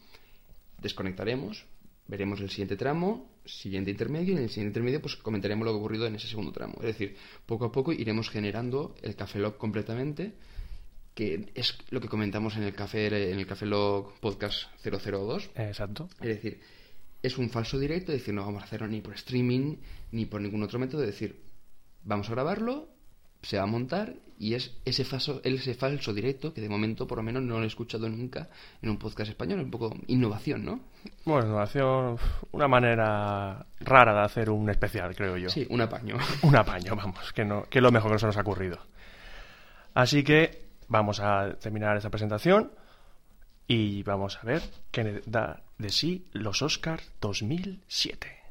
Desconectaremos, 0.82 1.66
veremos 2.08 2.40
el 2.42 2.50
siguiente 2.50 2.78
tramo, 2.78 3.30
siguiente 3.46 3.92
intermedio, 3.92 4.34
y 4.34 4.38
en 4.38 4.44
el 4.44 4.50
siguiente 4.50 4.70
intermedio 4.80 5.02
pues 5.02 5.16
comentaremos 5.16 5.66
lo 5.66 5.72
que 5.72 5.78
ha 5.78 5.80
ocurrido 5.80 6.06
en 6.08 6.16
ese 6.16 6.28
segundo 6.28 6.52
tramo. 6.52 6.76
Es 6.78 6.88
decir, 6.88 7.16
poco 7.46 7.66
a 7.66 7.72
poco 7.72 7.92
iremos 7.92 8.30
generando 8.30 8.96
el 9.02 9.16
Café 9.16 9.40
Lock 9.40 9.58
completamente, 9.58 10.34
que 11.14 11.52
es 11.56 11.78
lo 11.90 12.00
que 12.00 12.08
comentamos 12.08 12.56
en 12.56 12.64
el 12.64 12.74
Café, 12.74 13.08
en 13.32 13.40
el 13.40 13.46
Café 13.46 13.66
Lock 13.66 14.20
Podcast 14.20 14.68
002. 14.84 15.52
Exacto. 15.56 16.10
Es 16.22 16.28
decir, 16.28 16.62
es 17.22 17.38
un 17.38 17.50
falso 17.50 17.78
directo, 17.78 18.12
decir, 18.12 18.34
no 18.34 18.46
vamos 18.46 18.64
a 18.64 18.66
hacerlo 18.66 18.88
ni 18.88 19.02
por 19.02 19.14
streaming 19.14 19.78
ni 20.12 20.26
por 20.26 20.42
ningún 20.42 20.64
otro 20.64 20.80
método, 20.80 21.02
es 21.04 21.08
decir, 21.08 21.42
vamos 22.04 22.30
a 22.30 22.32
grabarlo, 22.32 22.90
se 23.42 23.58
va 23.58 23.64
a 23.64 23.68
montar 23.68 24.16
y 24.38 24.56
es 24.56 24.76
ese 24.86 25.06
falso, 25.06 25.40
ese 25.44 25.76
falso 25.76 26.14
directo 26.14 26.54
que 26.54 26.62
de 26.62 26.70
momento 26.70 27.06
por 27.06 27.18
lo 27.18 27.24
menos 27.24 27.44
no 27.44 27.60
lo 27.60 27.64
he 27.64 27.68
escuchado 27.68 28.10
nunca 28.10 28.50
en 28.82 28.90
un 28.90 28.98
podcast 28.98 29.30
español, 29.30 29.60
un 29.60 29.70
poco 29.70 29.96
innovación, 30.08 30.66
¿no? 30.66 30.80
Bueno, 31.26 31.48
innovación, 31.48 32.18
una 32.52 32.68
manera 32.68 33.66
rara 33.80 34.14
de 34.14 34.22
hacer 34.22 34.50
un 34.50 34.70
especial, 34.70 35.16
creo 35.16 35.38
yo. 35.38 35.50
Sí, 35.50 35.68
un 35.70 35.82
apaño. 35.82 36.18
Un 36.42 36.56
apaño, 36.56 36.96
vamos, 36.96 37.32
que, 37.34 37.46
no, 37.46 37.64
que 37.64 37.80
es 37.80 37.84
lo 37.84 37.92
mejor 37.92 38.14
que 38.14 38.20
se 38.20 38.26
nos 38.26 38.38
ha 38.38 38.42
ocurrido. 38.42 38.80
Así 39.94 40.24
que 40.24 40.71
vamos 40.92 41.22
a 41.22 41.56
terminar 41.56 41.96
esta 41.96 42.10
presentación 42.10 42.72
y 43.66 44.04
vamos 44.04 44.38
a 44.42 44.46
ver 44.46 44.62
qué 44.92 45.22
da 45.26 45.62
de 45.78 45.90
sí 45.90 46.28
los 46.34 46.62
Oscars 46.62 47.10
2007. 47.22 48.42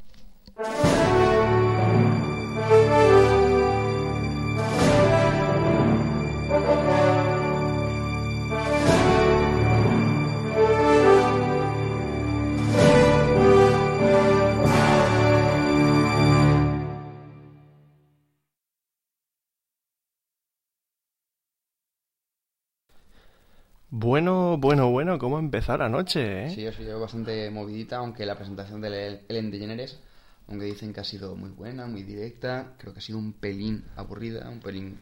Bueno, 24.01 24.57
bueno, 24.57 24.91
bueno, 24.91 25.19
¿cómo 25.19 25.39
empezar 25.39 25.81
la 25.81 25.91
noche, 25.91 26.47
eh? 26.47 26.51
Sí, 26.51 26.67
ha 26.67 26.73
sido 26.73 26.99
bastante 26.99 27.51
movidita, 27.51 27.99
aunque 27.99 28.25
la 28.25 28.35
presentación 28.35 28.81
de 28.81 29.21
Ellen 29.29 29.51
DeGeneres, 29.51 30.01
aunque 30.49 30.65
dicen 30.65 30.95
que 30.95 31.01
ha 31.01 31.05
sido 31.05 31.37
muy 31.37 31.51
buena, 31.51 31.87
muy 31.87 32.03
directa, 32.03 32.73
creo 32.79 32.95
que 32.95 33.01
ha 33.01 33.03
sido 33.03 33.19
un 33.19 33.35
pelín 33.35 33.85
aburrida, 33.97 34.49
un 34.49 34.61
pelín 34.61 34.99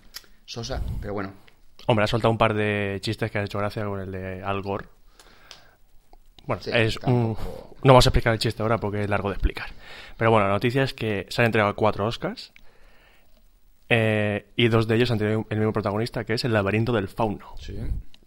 sosa, 0.46 0.82
pero 1.00 1.14
bueno. 1.14 1.32
Hombre, 1.86 2.02
ha 2.02 2.06
soltado 2.08 2.32
un 2.32 2.38
par 2.38 2.54
de 2.54 2.98
chistes 3.00 3.30
que 3.30 3.38
ha 3.38 3.44
hecho 3.44 3.60
gracia 3.60 3.84
con 3.84 4.00
el 4.00 4.10
de 4.10 4.42
Al 4.42 4.62
Gore. 4.62 4.86
Bueno, 6.48 6.60
Sí, 6.60 6.70
es 6.74 6.96
un... 7.04 7.36
No 7.84 7.92
vamos 7.92 8.04
a 8.04 8.08
explicar 8.08 8.32
el 8.32 8.40
chiste 8.40 8.64
ahora 8.64 8.78
porque 8.78 9.04
es 9.04 9.08
largo 9.08 9.28
de 9.28 9.36
explicar. 9.36 9.68
Pero 10.16 10.32
bueno, 10.32 10.48
la 10.48 10.54
noticia 10.54 10.82
es 10.82 10.92
que 10.92 11.24
se 11.28 11.40
han 11.40 11.46
entregado 11.46 11.76
cuatro 11.76 12.04
Oscars 12.04 12.52
eh, 13.88 14.46
y 14.56 14.66
dos 14.66 14.88
de 14.88 14.96
ellos 14.96 15.12
han 15.12 15.18
tenido 15.18 15.46
el 15.50 15.58
mismo 15.58 15.72
protagonista, 15.72 16.24
que 16.24 16.34
es 16.34 16.44
El 16.44 16.52
laberinto 16.52 16.92
del 16.92 17.06
fauno. 17.06 17.54
Sí. 17.60 17.78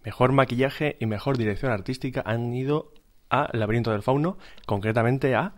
Mejor 0.03 0.31
maquillaje 0.31 0.97
y 0.99 1.05
mejor 1.05 1.37
dirección 1.37 1.71
artística 1.71 2.23
han 2.25 2.53
ido 2.53 2.93
a 3.29 3.49
laberinto 3.55 3.91
del 3.91 4.01
fauno, 4.01 4.37
concretamente 4.65 5.35
a 5.35 5.53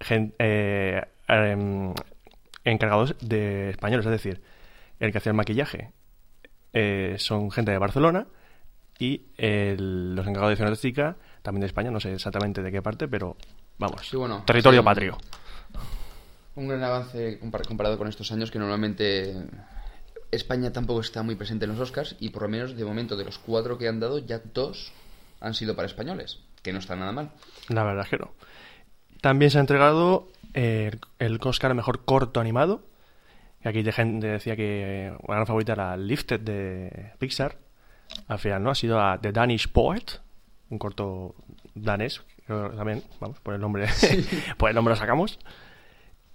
gen- 0.00 0.34
eh, 0.38 1.02
em, 1.28 1.92
encargados 2.64 3.16
de 3.20 3.70
españoles, 3.70 4.06
es 4.06 4.12
decir, 4.12 4.42
el 5.00 5.12
que 5.12 5.18
hacía 5.18 5.30
el 5.30 5.36
maquillaje 5.36 5.92
eh, 6.72 7.16
son 7.18 7.50
gente 7.50 7.70
de 7.72 7.78
Barcelona 7.78 8.26
y 8.98 9.26
el- 9.36 10.14
los 10.14 10.26
encargados 10.26 10.48
de 10.48 10.54
dirección 10.54 10.68
artística 10.68 11.16
también 11.42 11.60
de 11.62 11.66
España, 11.66 11.90
no 11.90 12.00
sé 12.00 12.12
exactamente 12.12 12.62
de 12.62 12.70
qué 12.72 12.82
parte, 12.82 13.08
pero 13.08 13.36
vamos, 13.78 14.06
Sí, 14.08 14.16
bueno, 14.16 14.42
territorio 14.46 14.80
sí, 14.80 14.84
patrio. 14.84 15.18
Un 16.54 16.68
gran 16.68 16.82
avance 16.82 17.38
compar- 17.40 17.66
comparado 17.66 17.98
con 17.98 18.08
estos 18.08 18.30
años 18.32 18.50
que 18.50 18.58
normalmente 18.58 19.34
España 20.36 20.72
tampoco 20.72 21.00
está 21.00 21.22
muy 21.22 21.34
presente 21.34 21.64
en 21.64 21.72
los 21.72 21.80
Oscars 21.80 22.16
y 22.20 22.30
por 22.30 22.42
lo 22.42 22.48
menos 22.48 22.76
de 22.76 22.84
momento 22.84 23.16
de 23.16 23.24
los 23.24 23.38
cuatro 23.38 23.78
que 23.78 23.88
han 23.88 24.00
dado 24.00 24.18
ya 24.18 24.40
dos 24.52 24.92
han 25.40 25.54
sido 25.54 25.76
para 25.76 25.86
españoles, 25.86 26.40
que 26.62 26.72
no 26.72 26.78
está 26.78 26.96
nada 26.96 27.12
mal. 27.12 27.30
La 27.68 27.84
verdad 27.84 28.04
es 28.04 28.10
que 28.10 28.18
no. 28.18 28.32
También 29.20 29.50
se 29.50 29.58
ha 29.58 29.60
entregado 29.60 30.28
eh, 30.54 30.92
el 31.18 31.38
Oscar 31.42 31.74
mejor 31.74 32.04
corto 32.04 32.40
animado. 32.40 32.84
Aquí 33.64 33.82
de 33.82 33.92
gente 33.92 34.28
decía 34.28 34.54
que 34.56 35.12
una 35.22 35.36
gran 35.36 35.46
favorita 35.46 35.72
era 35.72 35.96
Lifted 35.96 36.40
de 36.40 37.12
Pixar. 37.18 37.58
Al 38.28 38.38
final 38.38 38.62
no, 38.62 38.70
ha 38.70 38.74
sido 38.74 39.00
a 39.00 39.18
The 39.20 39.32
Danish 39.32 39.68
Poet, 39.68 40.20
un 40.70 40.78
corto 40.78 41.34
danés, 41.74 42.22
creo 42.46 42.70
que 42.70 42.76
también, 42.76 43.02
vamos, 43.20 43.40
por 43.40 43.54
el 43.54 43.60
nombre, 43.60 43.88
por 44.56 44.68
el 44.68 44.74
nombre 44.74 44.92
lo 44.92 44.96
sacamos. 44.96 45.38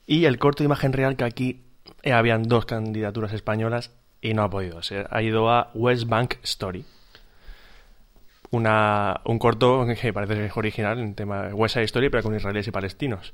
Y 0.05 0.25
el 0.25 0.39
corto 0.39 0.63
de 0.63 0.65
imagen 0.65 0.91
real 0.91 1.15
que 1.15 1.24
aquí 1.24 1.50
eh, 1.51 1.70
habían 2.05 2.43
dos 2.43 2.65
candidaturas 2.65 3.33
españolas 3.33 3.91
y 4.21 4.33
no 4.33 4.43
ha 4.43 4.50
podido 4.50 4.81
ser. 4.83 5.07
Ha 5.11 5.21
ido 5.21 5.50
a 5.50 5.71
West 5.73 6.07
Bank 6.07 6.35
Story 6.43 6.85
una, 8.51 9.21
un 9.25 9.39
corto 9.39 9.85
que 10.00 10.13
parece 10.13 10.33
que 10.35 10.45
es 10.45 10.57
original 10.57 11.00
en 11.00 11.15
tema 11.15 11.43
de 11.43 11.53
West 11.53 11.73
Side 11.73 11.85
Story, 11.85 12.09
pero 12.09 12.23
con 12.23 12.35
israelíes 12.35 12.67
y 12.67 12.71
palestinos. 12.71 13.33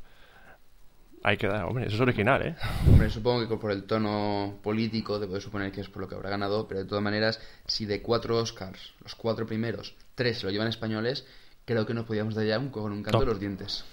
Hay 1.24 1.38
que 1.38 1.48
dar, 1.48 1.66
hombre, 1.66 1.88
eso 1.88 1.96
es 1.96 2.02
original, 2.02 2.42
¿eh? 2.44 2.56
Hombre, 2.88 3.10
supongo 3.10 3.48
que 3.50 3.58
por 3.58 3.72
el 3.72 3.84
tono 3.84 4.60
político 4.62 5.20
debo 5.20 5.34
de 5.34 5.42
suponer 5.42 5.72
que 5.72 5.82
es 5.82 5.90
por 5.90 6.04
lo 6.04 6.08
que 6.08 6.16
habrá 6.16 6.30
ganado, 6.30 6.68
pero 6.68 6.82
de 6.82 6.86
todas 6.86 7.04
maneras, 7.04 7.42
si 7.66 7.86
de 7.86 8.02
cuatro 8.02 8.38
Oscars, 8.38 8.94
los 9.04 9.16
cuatro 9.16 9.46
primeros, 9.48 9.96
tres 10.16 10.40
se 10.40 10.46
lo 10.46 10.52
llevan 10.52 10.68
españoles, 10.68 11.26
creo 11.66 11.86
que 11.86 11.96
nos 11.96 12.06
podíamos 12.06 12.36
dar 12.36 12.46
ya 12.46 12.60
un, 12.60 12.70
con 12.70 12.92
un 12.92 13.02
canto 13.02 13.18
No. 13.18 13.26
de 13.26 13.32
los 13.32 13.40
dientes. 13.40 13.84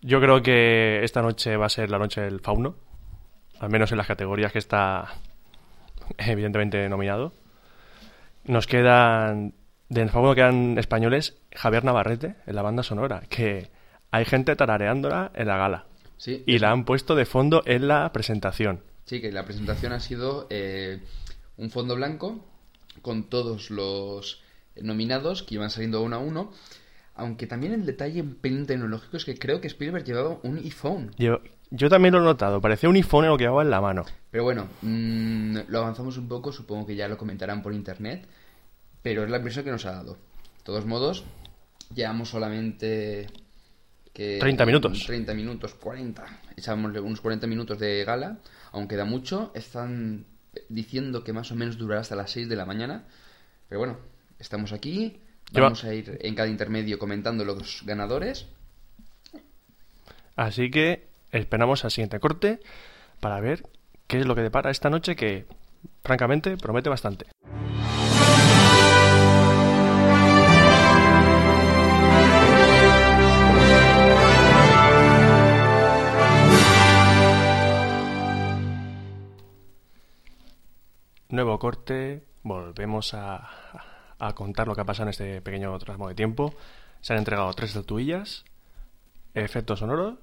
Yo 0.00 0.20
creo 0.20 0.42
que 0.42 1.04
esta 1.04 1.22
noche 1.22 1.56
va 1.56 1.66
a 1.66 1.70
ser 1.70 1.90
la 1.90 1.98
noche 1.98 2.22
del 2.22 2.40
fauno, 2.40 2.74
al 3.60 3.70
menos 3.70 3.90
en 3.92 3.98
las 3.98 4.06
categorías 4.06 4.52
que 4.52 4.58
está 4.58 5.14
evidentemente 6.18 6.88
nominado. 6.88 7.32
Nos 8.44 8.66
quedan, 8.66 9.54
del 9.88 10.10
fauno 10.10 10.34
quedan 10.34 10.78
españoles, 10.78 11.36
Javier 11.52 11.84
Navarrete 11.84 12.36
en 12.46 12.54
la 12.54 12.62
banda 12.62 12.82
sonora, 12.82 13.22
que 13.28 13.70
hay 14.10 14.24
gente 14.24 14.54
tarareándola 14.56 15.32
en 15.34 15.48
la 15.48 15.56
gala. 15.56 15.86
Sí, 16.16 16.42
Y 16.46 16.58
la 16.58 16.70
han 16.70 16.84
puesto 16.84 17.14
de 17.14 17.26
fondo 17.26 17.62
en 17.66 17.88
la 17.88 18.12
presentación. 18.12 18.82
Sí, 19.04 19.20
que 19.20 19.32
la 19.32 19.44
presentación 19.44 19.92
ha 19.92 20.00
sido 20.00 20.46
eh, 20.50 21.00
un 21.56 21.70
fondo 21.70 21.96
blanco 21.96 22.44
con 23.02 23.28
todos 23.28 23.70
los 23.70 24.42
nominados 24.80 25.42
que 25.42 25.56
iban 25.56 25.70
saliendo 25.70 26.02
uno 26.02 26.16
a 26.16 26.18
uno. 26.20 26.52
Aunque 27.16 27.46
también 27.46 27.72
el 27.72 27.86
detalle 27.86 28.22
un 28.22 28.34
pelín 28.34 28.66
tecnológico 28.66 29.16
es 29.16 29.24
que 29.24 29.38
creo 29.38 29.60
que 29.60 29.68
Spielberg 29.68 30.04
llevaba 30.04 30.38
un 30.42 30.58
iPhone. 30.58 31.12
Yo, 31.16 31.40
yo 31.70 31.88
también 31.88 32.14
lo 32.14 32.20
he 32.20 32.24
notado, 32.24 32.60
parecía 32.60 32.88
un 32.88 32.96
iPhone 32.96 33.26
lo 33.26 33.36
que 33.36 33.44
llevaba 33.44 33.62
en 33.62 33.70
la 33.70 33.80
mano. 33.80 34.04
Pero 34.30 34.44
bueno, 34.44 34.68
mm, 34.82 35.58
lo 35.68 35.78
avanzamos 35.78 36.18
un 36.18 36.26
poco, 36.26 36.50
supongo 36.52 36.86
que 36.86 36.96
ya 36.96 37.06
lo 37.06 37.16
comentarán 37.16 37.62
por 37.62 37.72
internet. 37.72 38.26
Pero 39.02 39.22
es 39.22 39.30
la 39.30 39.36
impresión 39.36 39.64
que 39.64 39.70
nos 39.70 39.84
ha 39.84 39.92
dado. 39.92 40.14
De 40.14 40.62
todos 40.64 40.86
modos, 40.86 41.24
llevamos 41.94 42.30
solamente... 42.30 43.26
Que, 44.12 44.38
30 44.38 44.66
minutos. 44.66 45.04
30 45.06 45.34
minutos, 45.34 45.74
40. 45.74 46.24
Echámosle 46.56 47.00
unos 47.00 47.20
40 47.20 47.46
minutos 47.46 47.78
de 47.78 48.02
gala. 48.04 48.38
Aunque 48.72 48.96
da 48.96 49.04
mucho, 49.04 49.52
están 49.54 50.24
diciendo 50.68 51.22
que 51.22 51.32
más 51.32 51.52
o 51.52 51.54
menos 51.54 51.76
durará 51.76 52.00
hasta 52.00 52.16
las 52.16 52.30
6 52.30 52.48
de 52.48 52.56
la 52.56 52.64
mañana. 52.64 53.04
Pero 53.68 53.80
bueno, 53.80 53.98
estamos 54.38 54.72
aquí. 54.72 55.20
Lleva- 55.52 55.66
Vamos 55.66 55.84
a 55.84 55.94
ir 55.94 56.18
en 56.20 56.34
cada 56.34 56.48
intermedio 56.48 56.98
comentando 56.98 57.44
los 57.44 57.82
ganadores. 57.84 58.46
Así 60.36 60.70
que 60.70 61.06
esperamos 61.30 61.84
al 61.84 61.90
siguiente 61.92 62.18
corte 62.18 62.60
para 63.20 63.40
ver 63.40 63.62
qué 64.08 64.18
es 64.20 64.26
lo 64.26 64.34
que 64.34 64.42
depara 64.42 64.70
esta 64.70 64.90
noche 64.90 65.14
que, 65.16 65.46
francamente, 66.02 66.56
promete 66.56 66.88
bastante. 66.88 67.26
Nuevo 81.28 81.58
corte, 81.58 82.24
volvemos 82.42 83.14
a, 83.14 83.50
a 84.18 84.34
contar 84.34 84.66
lo 84.66 84.74
que 84.74 84.80
ha 84.80 84.84
pasado 84.84 85.04
en 85.04 85.10
este 85.10 85.40
pequeño 85.40 85.76
tramo 85.78 86.08
de 86.08 86.14
tiempo. 86.14 86.54
Se 87.00 87.12
han 87.12 87.18
entregado 87.18 87.52
tres 87.54 87.70
estatuillas, 87.70 88.44
efectos 89.34 89.80
sonoros, 89.80 90.18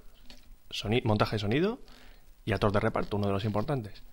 montaje 1.03 1.35
de 1.35 1.39
sonido 1.39 1.79
y 2.45 2.53
actor 2.53 2.71
de 2.71 2.79
reparto, 2.79 3.17
uno 3.17 3.27
de 3.27 3.33
los 3.33 3.45
importantes. 3.45 4.03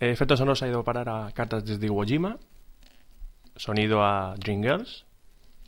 Efectos 0.00 0.38
sonoros 0.38 0.62
ha 0.62 0.68
ido 0.68 0.80
a 0.80 0.84
parar 0.84 1.08
a 1.08 1.32
cartas 1.32 1.64
desde 1.64 1.86
Iwo 1.86 2.04
Jima, 2.04 2.38
sonido 3.56 4.04
a 4.04 4.34
Dreamgirls, 4.36 5.06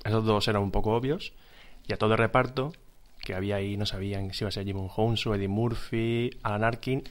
esos 0.04 0.24
dos 0.24 0.46
eran 0.48 0.62
un 0.62 0.70
poco 0.70 0.92
obvios, 0.92 1.32
y 1.86 1.92
actor 1.92 2.10
de 2.10 2.16
reparto, 2.16 2.72
que 3.20 3.34
había 3.34 3.56
ahí, 3.56 3.76
no 3.76 3.86
sabían 3.86 4.32
si 4.32 4.44
iba 4.44 4.48
a 4.48 4.52
ser 4.52 4.64
Jimon 4.64 4.88
Hounsou, 4.88 5.34
Eddie 5.34 5.48
Murphy, 5.48 6.30
Alan 6.42 6.64
Arkin, 6.64 7.04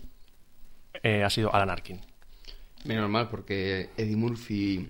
eh, 1.01 1.24
ha 1.24 1.30
sido 1.30 1.54
Alan 1.54 1.70
Arkin. 1.70 2.01
Menos 2.84 3.10
mal, 3.10 3.30
porque 3.30 3.89
Eddie 3.98 4.15
Murphy 4.15 4.89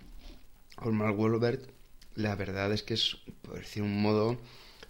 Mark 0.83 1.17
Wahlberg, 1.19 1.59
la 2.15 2.35
verdad 2.35 2.71
es 2.71 2.83
que 2.83 2.93
es, 2.93 3.17
por 3.41 3.59
decir 3.59 3.83
un 3.83 4.01
modo, 4.01 4.37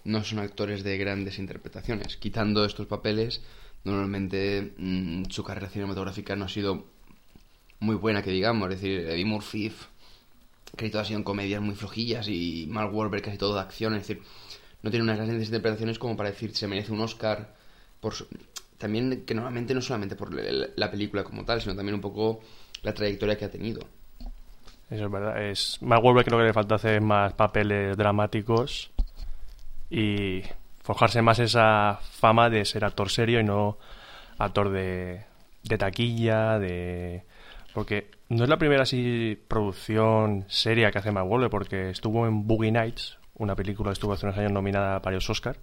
no 0.03 0.23
son 0.23 0.39
actores 0.39 0.83
de 0.83 0.97
grandes 0.97 1.39
interpretaciones. 1.39 2.17
Quitando 2.17 2.65
estos 2.65 2.87
papeles, 2.87 3.41
normalmente 3.83 4.73
mm, 4.77 5.25
su 5.29 5.43
carrera 5.43 5.69
cinematográfica 5.69 6.35
no 6.35 6.45
ha 6.45 6.49
sido 6.49 6.85
muy 7.79 7.95
buena, 7.95 8.23
que 8.23 8.31
digamos. 8.31 8.69
Es 8.71 8.81
decir, 8.81 8.99
Eddie 9.09 9.25
Murphy 9.25 9.71
casi 10.77 10.97
ha 10.97 11.05
sido 11.05 11.23
comedias 11.23 11.61
muy 11.61 11.75
flojillas 11.75 12.27
y 12.27 12.67
Mark 12.69 12.93
Wahlberg 12.93 13.23
casi 13.23 13.37
todo 13.37 13.55
de 13.55 13.61
acción. 13.61 13.93
Es 13.95 14.07
decir, 14.07 14.23
no 14.83 14.89
tiene 14.91 15.03
unas 15.03 15.17
grandes 15.17 15.47
interpretaciones 15.47 15.99
como 15.99 16.17
para 16.17 16.31
decir 16.31 16.55
se 16.55 16.67
merece 16.67 16.91
un 16.91 17.01
Oscar 17.01 17.55
por 18.01 18.13
su- 18.15 18.27
también 18.77 19.25
que 19.25 19.33
normalmente 19.35 19.73
no 19.73 19.81
solamente 19.81 20.15
por 20.15 20.33
la 20.33 20.91
película 20.91 21.23
como 21.23 21.45
tal, 21.45 21.61
sino 21.61 21.75
también 21.75 21.95
un 21.95 22.01
poco 22.01 22.41
la 22.83 22.93
trayectoria 22.93 23.37
que 23.37 23.45
ha 23.45 23.51
tenido. 23.51 23.81
Eso 24.89 25.05
es 25.05 25.11
verdad. 25.11 25.41
Es 25.41 25.81
Mark 25.81 26.03
creo 26.03 26.23
que 26.23 26.45
le 26.45 26.53
falta 26.53 26.75
hacer 26.75 27.01
más 27.01 27.33
papeles 27.33 27.97
dramáticos 27.97 28.91
y 29.89 30.43
forjarse 30.81 31.21
más 31.21 31.39
esa 31.39 31.99
fama 32.01 32.49
de 32.49 32.65
ser 32.65 32.85
actor 32.85 33.09
serio 33.09 33.39
y 33.39 33.43
no 33.43 33.77
actor 34.37 34.69
de, 34.69 35.25
de 35.63 35.77
taquilla, 35.77 36.59
de... 36.59 37.23
Porque 37.73 38.11
no 38.29 38.43
es 38.43 38.49
la 38.49 38.57
primera 38.57 38.83
así 38.83 39.37
producción 39.47 40.45
seria 40.47 40.91
que 40.91 40.99
hace 40.99 41.11
Mark 41.11 41.27
porque 41.49 41.89
estuvo 41.89 42.25
en 42.27 42.47
Boogie 42.47 42.71
Nights, 42.71 43.17
una 43.35 43.55
película 43.55 43.89
que 43.89 43.93
estuvo 43.93 44.13
hace 44.13 44.25
unos 44.25 44.37
años 44.37 44.51
nominada 44.51 44.95
a 44.95 44.99
varios 44.99 45.29
Oscar, 45.29 45.57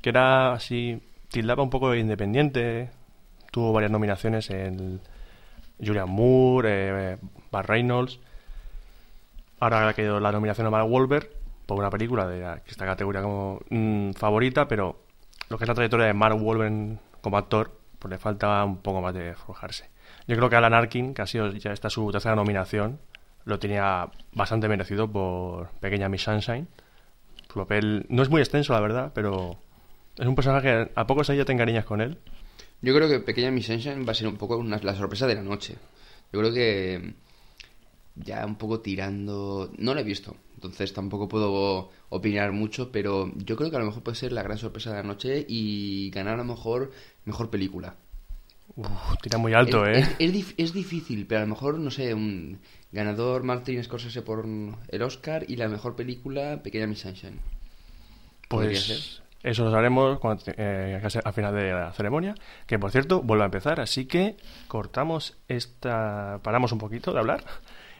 que 0.00 0.10
era 0.10 0.52
así, 0.52 1.00
tildaba 1.28 1.62
un 1.62 1.70
poco 1.70 1.90
de 1.90 2.00
independiente, 2.00 2.90
tuvo 3.50 3.72
varias 3.72 3.92
nominaciones 3.92 4.50
en 4.50 5.00
Julian 5.84 6.08
Moore, 6.08 6.68
eh, 7.12 7.18
Bart 7.50 7.68
Reynolds. 7.68 8.20
Ahora 9.60 9.88
ha 9.88 9.94
quedado 9.94 10.20
la 10.20 10.32
nominación 10.32 10.66
a 10.66 10.70
Mark 10.70 10.90
Wahlberg 10.90 11.28
por 11.66 11.78
una 11.78 11.90
película 11.90 12.26
de 12.26 12.60
esta 12.66 12.84
categoría 12.84 13.22
como 13.22 13.60
mm, 13.70 14.12
favorita, 14.12 14.66
pero 14.66 15.00
lo 15.48 15.58
que 15.58 15.64
es 15.64 15.68
la 15.68 15.74
trayectoria 15.74 16.06
de 16.06 16.14
Mark 16.14 16.36
Wahlberg 16.40 16.98
como 17.20 17.36
actor, 17.36 17.72
pues 17.98 18.10
le 18.10 18.18
falta 18.18 18.64
un 18.64 18.78
poco 18.78 19.00
más 19.00 19.14
de 19.14 19.34
forjarse. 19.34 19.90
Yo 20.26 20.36
creo 20.36 20.50
que 20.50 20.56
Alan 20.56 20.74
Arkin, 20.74 21.14
que 21.14 21.22
ha 21.22 21.26
sido 21.26 21.50
ya 21.52 21.72
esta 21.72 21.90
su 21.90 22.10
tercera 22.10 22.34
nominación 22.34 22.98
lo 23.44 23.58
tenía 23.58 24.08
bastante 24.32 24.68
merecido 24.68 25.10
por 25.10 25.68
Pequeña 25.80 26.08
Miss 26.08 26.22
Sunshine. 26.22 26.68
Su 27.52 27.58
papel 27.58 28.06
no 28.08 28.22
es 28.22 28.30
muy 28.30 28.40
extenso, 28.40 28.72
la 28.72 28.80
verdad, 28.80 29.12
pero 29.14 29.56
es 30.16 30.26
un 30.26 30.34
personaje 30.34 30.68
que 30.86 30.90
a 30.94 31.06
poco 31.06 31.24
se 31.24 31.36
ya 31.36 31.44
te 31.44 31.52
encariñas 31.52 31.84
con 31.84 32.00
él. 32.00 32.18
Yo 32.82 32.94
creo 32.94 33.08
que 33.08 33.20
Pequeña 33.20 33.50
Miss 33.50 33.66
Sunshine 33.66 34.04
va 34.06 34.12
a 34.12 34.14
ser 34.14 34.26
un 34.28 34.36
poco 34.36 34.56
una- 34.56 34.78
la 34.78 34.94
sorpresa 34.96 35.26
de 35.26 35.36
la 35.36 35.42
noche. 35.42 35.76
Yo 36.32 36.40
creo 36.40 36.52
que 36.52 37.14
ya 38.16 38.44
un 38.44 38.56
poco 38.56 38.80
tirando... 38.80 39.70
No 39.78 39.94
lo 39.94 40.00
he 40.00 40.04
visto, 40.04 40.36
entonces 40.54 40.92
tampoco 40.92 41.28
puedo 41.28 41.90
opinar 42.10 42.52
mucho, 42.52 42.90
pero 42.92 43.32
yo 43.36 43.56
creo 43.56 43.70
que 43.70 43.76
a 43.76 43.80
lo 43.80 43.86
mejor 43.86 44.02
puede 44.02 44.16
ser 44.16 44.32
la 44.32 44.42
gran 44.42 44.58
sorpresa 44.58 44.90
de 44.90 44.96
la 44.96 45.02
noche 45.02 45.44
y 45.48 46.10
ganar 46.10 46.34
a 46.34 46.38
lo 46.38 46.44
mejor 46.44 46.90
mejor 47.24 47.50
película. 47.50 47.96
Uf, 48.74 48.88
tira 49.22 49.38
muy 49.38 49.52
alto, 49.54 49.84
es, 49.86 49.96
¿eh? 49.96 50.00
es- 50.00 50.16
es 50.18 50.34
dif- 50.34 50.54
es 50.56 50.72
difícil, 50.72 51.26
pero 51.26 51.40
a 51.40 51.44
lo 51.44 51.50
mejor, 51.50 51.78
no 51.78 51.90
sé, 51.90 52.14
un 52.14 52.58
ganador 52.90 53.42
Martin 53.44 53.82
Scorsese 53.84 54.22
por 54.22 54.46
el 54.88 55.02
Oscar 55.02 55.44
y 55.48 55.56
la 55.56 55.68
mejor 55.68 55.94
película 55.94 56.62
Pequeña 56.62 56.86
Miss 56.86 57.00
Sunshine. 57.00 57.38
Podría 58.48 58.80
ser. 58.80 59.21
Eso 59.42 59.64
lo 59.64 60.20
cuando, 60.20 60.44
eh, 60.56 61.00
al 61.24 61.32
final 61.32 61.54
de 61.54 61.72
la 61.72 61.92
ceremonia, 61.92 62.34
que 62.66 62.78
por 62.78 62.92
cierto 62.92 63.22
vuelve 63.22 63.42
a 63.42 63.46
empezar, 63.46 63.80
así 63.80 64.06
que 64.06 64.36
cortamos 64.68 65.36
esta, 65.48 66.38
paramos 66.42 66.70
un 66.70 66.78
poquito 66.78 67.12
de 67.12 67.18
hablar 67.18 67.44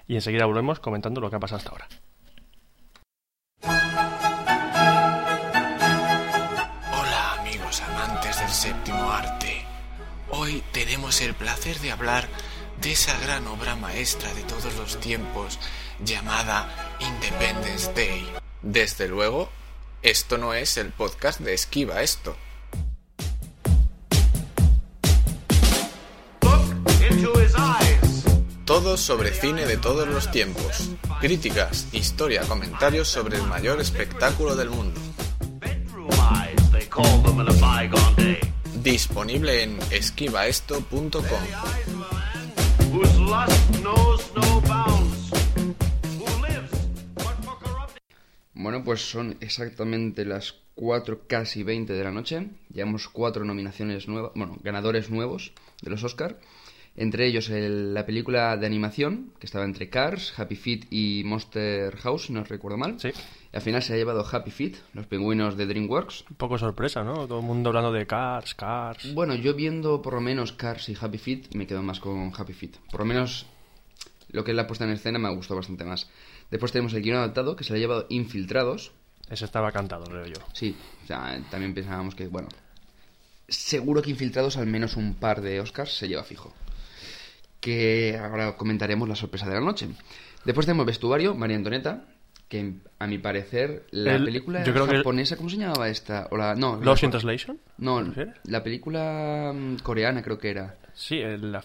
y 0.06 0.14
enseguida 0.14 0.46
volvemos 0.46 0.78
comentando 0.78 1.20
lo 1.20 1.30
que 1.30 1.36
ha 1.36 1.40
pasado 1.40 1.58
hasta 1.58 1.70
ahora. 1.70 1.88
Hola 6.92 7.40
amigos 7.40 7.82
amantes 7.82 8.38
del 8.38 8.48
séptimo 8.48 9.10
arte. 9.10 9.64
Hoy 10.30 10.62
tenemos 10.72 11.20
el 11.22 11.34
placer 11.34 11.76
de 11.80 11.90
hablar 11.90 12.28
de 12.80 12.92
esa 12.92 13.18
gran 13.20 13.48
obra 13.48 13.74
maestra 13.74 14.32
de 14.34 14.42
todos 14.42 14.76
los 14.76 15.00
tiempos 15.00 15.58
llamada 16.04 16.68
Independence 17.00 17.92
Day. 17.94 18.28
Desde 18.62 19.08
luego, 19.08 19.50
esto 20.02 20.36
no 20.38 20.52
es 20.54 20.76
el 20.76 20.90
podcast 20.90 21.40
de 21.40 21.54
Esquiva 21.54 22.02
esto. 22.02 22.36
Todo 28.64 28.96
sobre 28.96 29.32
cine 29.32 29.66
de 29.66 29.76
todos 29.76 30.08
los 30.08 30.30
tiempos. 30.30 30.90
Críticas, 31.20 31.88
historia, 31.92 32.42
comentarios 32.42 33.08
sobre 33.08 33.36
el 33.36 33.42
mayor 33.44 33.80
espectáculo 33.80 34.56
del 34.56 34.70
mundo. 34.70 35.00
Disponible 38.82 39.62
en 39.62 39.78
esquivaesto.com. 39.90 41.22
Bueno, 48.62 48.84
pues 48.84 49.10
son 49.10 49.36
exactamente 49.40 50.24
las 50.24 50.54
4, 50.74 51.22
casi 51.26 51.62
20 51.62 51.92
de 51.92 52.04
la 52.04 52.10
noche. 52.10 52.48
Llevamos 52.72 53.08
cuatro 53.08 53.44
nominaciones 53.44 54.08
nuevas, 54.08 54.32
bueno, 54.34 54.56
ganadores 54.62 55.10
nuevos 55.10 55.52
de 55.82 55.90
los 55.90 56.02
Oscar. 56.04 56.38
Entre 56.94 57.26
ellos 57.26 57.48
el- 57.48 57.94
la 57.94 58.04
película 58.04 58.54
de 58.58 58.66
animación, 58.66 59.32
que 59.38 59.46
estaba 59.46 59.64
entre 59.64 59.88
Cars, 59.88 60.38
Happy 60.38 60.56
Feet 60.56 60.86
y 60.90 61.22
Monster 61.24 61.96
House, 61.96 62.26
si 62.26 62.32
no 62.34 62.44
recuerdo 62.44 62.76
mal. 62.76 63.00
Sí. 63.00 63.08
Y 63.08 63.56
al 63.56 63.62
final 63.62 63.82
se 63.82 63.94
ha 63.94 63.96
llevado 63.96 64.26
Happy 64.30 64.50
Feet, 64.50 64.76
los 64.92 65.06
pingüinos 65.06 65.56
de 65.56 65.64
DreamWorks. 65.66 66.24
Un 66.30 66.36
poco 66.36 66.58
sorpresa, 66.58 67.02
¿no? 67.02 67.26
Todo 67.26 67.40
el 67.40 67.46
mundo 67.46 67.70
hablando 67.70 67.92
de 67.92 68.06
Cars, 68.06 68.54
Cars. 68.54 69.14
Bueno, 69.14 69.34
yo 69.34 69.54
viendo 69.54 70.02
por 70.02 70.12
lo 70.14 70.20
menos 70.20 70.52
Cars 70.52 70.88
y 70.90 70.96
Happy 71.00 71.16
Feet, 71.18 71.54
me 71.54 71.66
quedo 71.66 71.82
más 71.82 71.98
con 71.98 72.30
Happy 72.36 72.52
Feet. 72.52 72.76
Por 72.90 73.00
lo 73.00 73.06
menos 73.06 73.46
lo 74.30 74.44
que 74.44 74.50
es 74.50 74.56
la 74.56 74.66
puesta 74.66 74.84
en 74.84 74.90
escena 74.90 75.18
me 75.18 75.34
gustó 75.34 75.56
bastante 75.56 75.84
más. 75.84 76.10
Después 76.52 76.70
tenemos 76.70 76.92
el 76.92 77.00
guion 77.00 77.16
adaptado, 77.16 77.56
que 77.56 77.64
se 77.64 77.72
le 77.72 77.78
ha 77.78 77.80
llevado 77.80 78.04
Infiltrados, 78.10 78.92
Ese 79.30 79.46
estaba 79.46 79.72
cantado, 79.72 80.04
creo 80.04 80.26
yo. 80.26 80.36
Sí, 80.52 80.76
o 81.02 81.06
sea, 81.06 81.40
también 81.50 81.72
pensábamos 81.72 82.14
que, 82.14 82.26
bueno, 82.26 82.48
seguro 83.48 84.02
que 84.02 84.10
Infiltrados 84.10 84.58
al 84.58 84.66
menos 84.66 84.98
un 84.98 85.14
par 85.14 85.40
de 85.40 85.60
Oscars 85.60 85.96
se 85.96 86.08
lleva 86.08 86.24
fijo. 86.24 86.52
Que 87.58 88.20
ahora 88.22 88.54
comentaremos 88.58 89.08
la 89.08 89.16
sorpresa 89.16 89.48
de 89.48 89.54
la 89.54 89.60
noche. 89.62 89.88
Después 90.44 90.66
tenemos 90.66 90.84
vestuario, 90.84 91.34
María 91.34 91.56
Antonieta, 91.56 92.04
que 92.52 92.74
a 92.98 93.06
mi 93.06 93.16
parecer 93.16 93.84
la 93.92 94.14
El- 94.16 94.24
película 94.26 94.62
yo 94.62 94.74
creo 94.74 94.86
que- 94.86 94.98
japonesa, 94.98 95.36
¿cómo 95.38 95.48
se 95.48 95.56
llamaba 95.56 95.88
esta? 95.88 96.28
O 96.30 96.36
la, 96.36 96.54
no, 96.54 96.76
la, 96.78 96.84
¿Lost 96.84 97.02
in 97.02 97.10
Translation? 97.10 97.58
no, 97.78 98.04
la 98.44 98.62
película 98.62 99.52
mm, 99.54 99.76
coreana 99.82 100.22
creo 100.22 100.36
que 100.38 100.50
era. 100.50 100.76
Sí, 100.92 101.18
el- 101.18 101.50
la, 101.50 101.64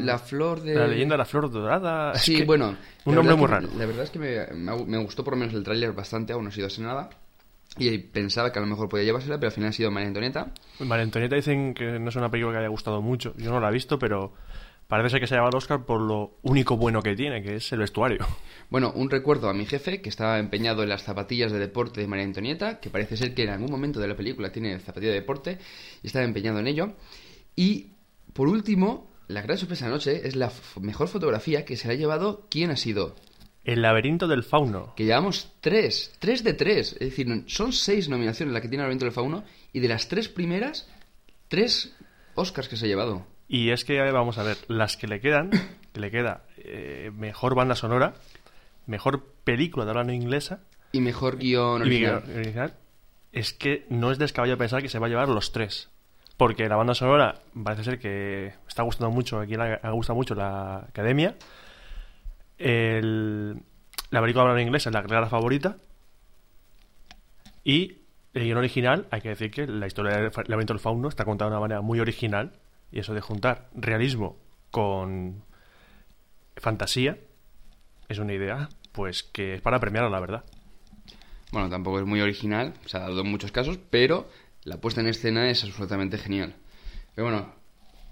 La 0.00 0.18
flor 0.18 0.60
de... 0.62 0.74
La 0.74 0.88
leyenda 0.88 1.14
de 1.14 1.18
la 1.18 1.24
flor 1.24 1.48
dorada. 1.48 2.10
es 2.16 2.22
Sí, 2.22 2.38
que- 2.38 2.44
bueno. 2.44 2.76
Un 3.04 3.14
la 3.14 3.22
nombre 3.22 3.36
muy 3.36 3.46
que- 3.46 3.52
raro. 3.52 3.68
La 3.78 3.86
verdad 3.86 4.02
es 4.02 4.10
que 4.10 4.18
me, 4.18 4.46
me 4.86 4.98
gustó 4.98 5.22
por 5.22 5.34
lo 5.34 5.38
menos 5.38 5.54
el 5.54 5.62
tráiler 5.62 5.92
bastante, 5.92 6.32
aún 6.32 6.42
no 6.42 6.48
ha 6.48 6.52
sido 6.52 6.66
así 6.66 6.82
nada. 6.82 7.08
Y 7.78 7.98
pensaba 7.98 8.50
que 8.52 8.58
a 8.58 8.62
lo 8.62 8.68
mejor 8.68 8.88
podía 8.88 9.04
llevársela, 9.04 9.36
pero 9.38 9.48
al 9.48 9.52
final 9.54 9.68
ha 9.68 9.72
sido 9.72 9.90
María 9.92 10.08
Antonieta. 10.08 10.50
María 10.80 11.04
Antonieta 11.04 11.36
dicen 11.36 11.74
que 11.74 11.98
no 12.00 12.08
es 12.08 12.16
una 12.16 12.30
película 12.30 12.54
que 12.54 12.58
haya 12.60 12.68
gustado 12.68 13.00
mucho. 13.02 13.34
Yo 13.36 13.50
no 13.50 13.60
la 13.60 13.68
he 13.68 13.72
visto, 13.72 13.98
pero 13.98 14.32
parece 14.88 15.10
ser 15.10 15.20
que 15.20 15.26
se 15.26 15.34
ha 15.34 15.38
llevado 15.38 15.50
el 15.50 15.58
Oscar 15.58 15.84
por 15.84 16.00
lo 16.00 16.38
único 16.42 16.76
bueno 16.76 17.02
que 17.02 17.14
tiene, 17.14 17.42
que 17.42 17.56
es 17.56 17.72
el 17.72 17.80
vestuario. 17.80 18.26
Bueno, 18.70 18.92
un 18.94 19.10
recuerdo 19.10 19.48
a 19.48 19.54
mi 19.54 19.64
jefe 19.64 20.00
que 20.00 20.08
estaba 20.08 20.38
empeñado 20.38 20.82
en 20.82 20.88
las 20.88 21.04
zapatillas 21.04 21.52
de 21.52 21.58
deporte 21.58 22.00
de 22.00 22.08
María 22.08 22.24
Antonieta, 22.24 22.80
que 22.80 22.90
parece 22.90 23.16
ser 23.16 23.34
que 23.34 23.44
en 23.44 23.50
algún 23.50 23.70
momento 23.70 24.00
de 24.00 24.08
la 24.08 24.16
película 24.16 24.50
tiene 24.50 24.78
zapatilla 24.80 25.12
de 25.12 25.20
deporte 25.20 25.58
y 26.02 26.06
estaba 26.06 26.24
empeñado 26.24 26.58
en 26.58 26.66
ello. 26.66 26.94
Y 27.54 27.92
por 28.32 28.48
último, 28.48 29.10
la 29.28 29.42
gran 29.42 29.56
sorpresa 29.56 29.84
de 29.84 29.90
la 29.90 29.96
noche 29.96 30.26
es 30.26 30.36
la 30.36 30.52
mejor 30.80 31.08
fotografía 31.08 31.64
que 31.64 31.76
se 31.76 31.88
la 31.88 31.94
ha 31.94 31.96
llevado. 31.96 32.46
¿Quién 32.50 32.70
ha 32.70 32.76
sido? 32.76 33.14
El 33.64 33.82
laberinto 33.82 34.28
del 34.28 34.44
fauno. 34.44 34.94
Que 34.94 35.04
llevamos 35.04 35.52
tres, 35.60 36.14
tres 36.20 36.44
de 36.44 36.54
tres. 36.54 36.92
Es 36.92 37.10
decir, 37.10 37.44
son 37.48 37.72
seis 37.72 38.08
nominaciones 38.08 38.52
las 38.52 38.62
que 38.62 38.68
tiene 38.68 38.84
el 38.84 38.88
evento 38.88 39.04
del 39.04 39.14
Fauno 39.14 39.42
y 39.72 39.80
de 39.80 39.88
las 39.88 40.08
tres 40.08 40.28
primeras, 40.28 40.88
tres 41.48 41.96
Oscars 42.36 42.68
que 42.68 42.76
se 42.76 42.84
ha 42.84 42.88
llevado. 42.88 43.26
Y 43.48 43.70
es 43.70 43.84
que, 43.84 44.00
vamos 44.10 44.38
a 44.38 44.42
ver, 44.42 44.56
las 44.68 44.96
que 44.96 45.06
le 45.06 45.20
quedan, 45.20 45.50
que 45.92 46.00
le 46.00 46.10
queda 46.10 46.42
eh, 46.58 47.10
mejor 47.14 47.54
banda 47.54 47.76
sonora, 47.76 48.14
mejor 48.86 49.24
película 49.44 49.84
de 49.84 49.90
habla 49.92 50.04
no 50.04 50.12
inglesa 50.12 50.60
Y 50.92 51.00
mejor 51.00 51.38
guion 51.38 51.82
y 51.82 51.84
original. 51.84 52.74
es 53.32 53.52
que 53.52 53.86
no 53.88 54.10
es 54.10 54.18
descabellado 54.18 54.58
pensar 54.58 54.82
que 54.82 54.88
se 54.88 54.98
va 54.98 55.06
a 55.06 55.10
llevar 55.10 55.28
los 55.28 55.52
tres. 55.52 55.90
Porque 56.36 56.68
la 56.68 56.76
banda 56.76 56.94
sonora 56.94 57.36
parece 57.64 57.84
ser 57.84 57.98
que 57.98 58.52
está 58.68 58.82
gustando 58.82 59.10
mucho, 59.10 59.38
aquí 59.40 59.54
le 59.56 59.78
ha 59.82 59.90
gustado 59.90 60.16
mucho 60.16 60.34
la 60.34 60.78
academia. 60.88 61.36
El- 62.58 63.62
la 64.10 64.20
película 64.20 64.44
de 64.44 64.50
habla 64.50 64.54
no 64.54 64.60
inglesa 64.66 64.90
es 64.90 64.94
la 64.94 65.02
clara 65.02 65.28
favorita. 65.28 65.76
Y 67.64 67.98
el 68.34 68.44
guion 68.44 68.58
original, 68.58 69.06
hay 69.10 69.20
que 69.20 69.30
decir 69.30 69.50
que 69.50 69.66
la 69.66 69.86
historia 69.86 70.16
del 70.16 70.30
laberinto 70.46 70.72
del 70.74 70.80
fauno 70.80 71.08
está 71.08 71.24
contada 71.24 71.50
de 71.50 71.56
una 71.56 71.60
manera 71.60 71.80
muy 71.80 72.00
original. 72.00 72.52
Y 72.90 73.00
eso 73.00 73.14
de 73.14 73.20
juntar 73.20 73.68
realismo 73.74 74.36
con 74.70 75.42
fantasía 76.56 77.18
es 78.08 78.18
una 78.18 78.34
idea, 78.34 78.68
pues 78.92 79.22
que 79.22 79.54
es 79.54 79.60
para 79.60 79.80
premiarla, 79.80 80.10
la 80.10 80.20
verdad. 80.20 80.44
Bueno, 81.52 81.68
tampoco 81.68 82.00
es 82.00 82.06
muy 82.06 82.20
original, 82.20 82.74
se 82.86 82.96
ha 82.96 83.00
dado 83.00 83.20
en 83.20 83.30
muchos 83.30 83.52
casos, 83.52 83.78
pero 83.90 84.28
la 84.64 84.80
puesta 84.80 85.00
en 85.00 85.08
escena 85.08 85.48
es 85.48 85.64
absolutamente 85.64 86.18
genial. 86.18 86.56
Pero 87.14 87.28
bueno, 87.28 87.52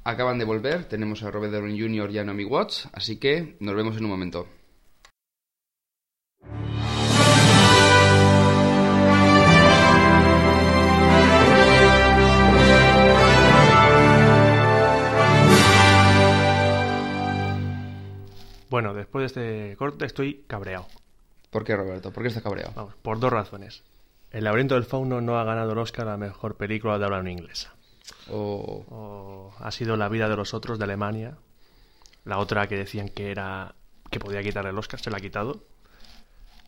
acaban 0.04 0.38
de 0.38 0.44
volver, 0.44 0.84
tenemos 0.84 1.22
a 1.22 1.30
Robert 1.30 1.52
Downey 1.52 1.80
Jr. 1.80 2.10
y 2.10 2.18
a 2.18 2.24
Naomi 2.24 2.44
Watts, 2.44 2.88
así 2.92 3.16
que 3.16 3.56
nos 3.60 3.74
vemos 3.74 3.96
en 3.96 4.04
un 4.04 4.10
momento. 4.10 4.48
Bueno, 18.74 18.92
después 18.92 19.22
de 19.22 19.26
este 19.26 19.76
corte 19.76 20.04
estoy 20.04 20.42
cabreado. 20.48 20.88
¿Por 21.50 21.62
qué, 21.62 21.76
Roberto? 21.76 22.12
¿Por 22.12 22.24
qué 22.24 22.28
estás 22.30 22.42
cabreado? 22.42 22.72
Vamos, 22.74 22.96
por 22.96 23.20
dos 23.20 23.32
razones. 23.32 23.84
El 24.32 24.42
laberinto 24.42 24.74
del 24.74 24.82
fauno 24.82 25.20
no 25.20 25.38
ha 25.38 25.44
ganado 25.44 25.70
el 25.70 25.78
Oscar 25.78 26.08
a 26.08 26.10
la 26.10 26.16
mejor 26.16 26.56
película 26.56 26.98
de 26.98 27.04
habla 27.04 27.22
no 27.22 27.30
inglesa. 27.30 27.72
O... 28.28 28.84
O 28.88 29.54
ha 29.60 29.70
sido 29.70 29.96
La 29.96 30.08
vida 30.08 30.28
de 30.28 30.34
los 30.34 30.54
otros 30.54 30.78
de 30.78 30.86
Alemania. 30.86 31.38
La 32.24 32.38
otra 32.38 32.66
que 32.66 32.76
decían 32.76 33.10
que 33.10 33.30
era 33.30 33.76
que 34.10 34.18
podía 34.18 34.42
quitar 34.42 34.66
el 34.66 34.76
Oscar 34.76 34.98
se 34.98 35.08
la 35.08 35.18
ha 35.18 35.20
quitado. 35.20 35.62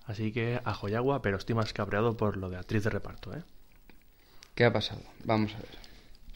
Así 0.04 0.30
que 0.30 0.60
a 0.64 0.74
Joyagua, 0.74 1.22
pero 1.22 1.38
estoy 1.38 1.56
más 1.56 1.72
cabreado 1.72 2.16
por 2.16 2.36
lo 2.36 2.50
de 2.50 2.56
actriz 2.56 2.84
de 2.84 2.90
reparto, 2.90 3.34
¿eh? 3.34 3.42
¿Qué 4.54 4.64
ha 4.64 4.72
pasado? 4.72 5.02
Vamos 5.24 5.52
a 5.54 5.58
ver. 5.58 5.76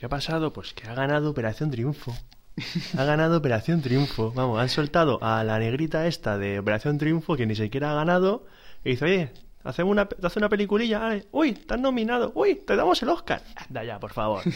¿Qué 0.00 0.06
ha 0.06 0.08
pasado? 0.08 0.52
Pues 0.52 0.74
que 0.74 0.88
ha 0.88 0.94
ganado 0.94 1.30
Operación 1.30 1.70
Triunfo. 1.70 2.12
Ha 2.96 3.04
ganado 3.04 3.38
Operación 3.38 3.80
Triunfo. 3.80 4.32
Vamos, 4.32 4.60
han 4.60 4.68
soltado 4.68 5.18
a 5.22 5.42
la 5.44 5.58
negrita 5.58 6.06
esta 6.06 6.36
de 6.38 6.58
Operación 6.58 6.98
Triunfo 6.98 7.36
que 7.36 7.46
ni 7.46 7.54
siquiera 7.54 7.92
ha 7.92 7.94
ganado. 7.94 8.46
Y 8.84 8.90
dice, 8.90 9.04
oye, 9.06 9.30
hacemos 9.64 9.92
una, 9.92 10.06
te 10.06 10.26
hace 10.26 10.38
una 10.38 10.48
peliculilla. 10.48 11.22
Uy, 11.32 11.56
has 11.68 11.80
nominado. 11.80 12.32
Uy, 12.34 12.56
te 12.56 12.76
damos 12.76 13.02
el 13.02 13.08
Oscar. 13.10 13.42
Anda 13.56 13.84
ya, 13.84 13.98
por 13.98 14.12
favor. 14.12 14.42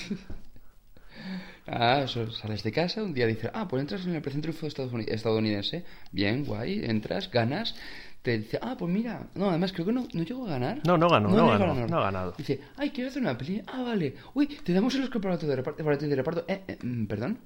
Ah, 1.67 2.03
eso, 2.05 2.31
sales 2.31 2.63
de 2.63 2.73
casa, 2.73 3.03
un 3.03 3.15
día 3.15 3.27
dices, 3.27 3.51
ah, 3.55 3.67
pues 3.67 3.81
entras 3.81 4.05
en 4.05 4.15
el 4.15 4.21
precentro 4.21 4.53
estadounid- 4.53 5.09
estadounidense. 5.09 5.83
Bien, 6.13 6.45
guay, 6.45 6.85
entras, 6.85 7.31
ganas. 7.31 7.75
Te 8.21 8.37
dice, 8.39 8.59
ah, 8.61 8.77
pues 8.79 8.93
mira, 8.93 9.29
no, 9.35 9.49
además 9.49 9.73
creo 9.73 9.87
que 9.87 9.93
no, 9.93 10.07
no 10.13 10.23
llego 10.25 10.47
a 10.47 10.51
ganar. 10.51 10.81
No, 10.87 10.99
no 10.99 11.09
ganó, 11.09 11.31
no 11.31 11.37
llegó 11.37 11.47
ganó, 11.75 11.87
no 11.87 11.99
ha 11.99 12.03
ganado. 12.03 12.35
Dice, 12.37 12.61
ay, 12.77 12.91
quiero 12.91 13.09
hacer 13.09 13.23
una 13.23 13.39
peli. 13.39 13.63
Ah, 13.67 13.83
vale. 13.83 14.15
Uy, 14.35 14.47
te 14.47 14.75
damos 14.75 14.95
el 14.95 15.05
Oscar 15.05 15.23
para 15.23 15.39
tu 15.39 15.47
de 15.47 15.57
reparto. 15.57 15.83
Para 15.83 15.97
tu 15.97 16.07
de 16.07 16.17
reparto. 16.17 16.45
Eh, 16.49 16.65
eh, 16.69 16.79
mm, 16.83 17.07
¿Perdón? 17.07 17.39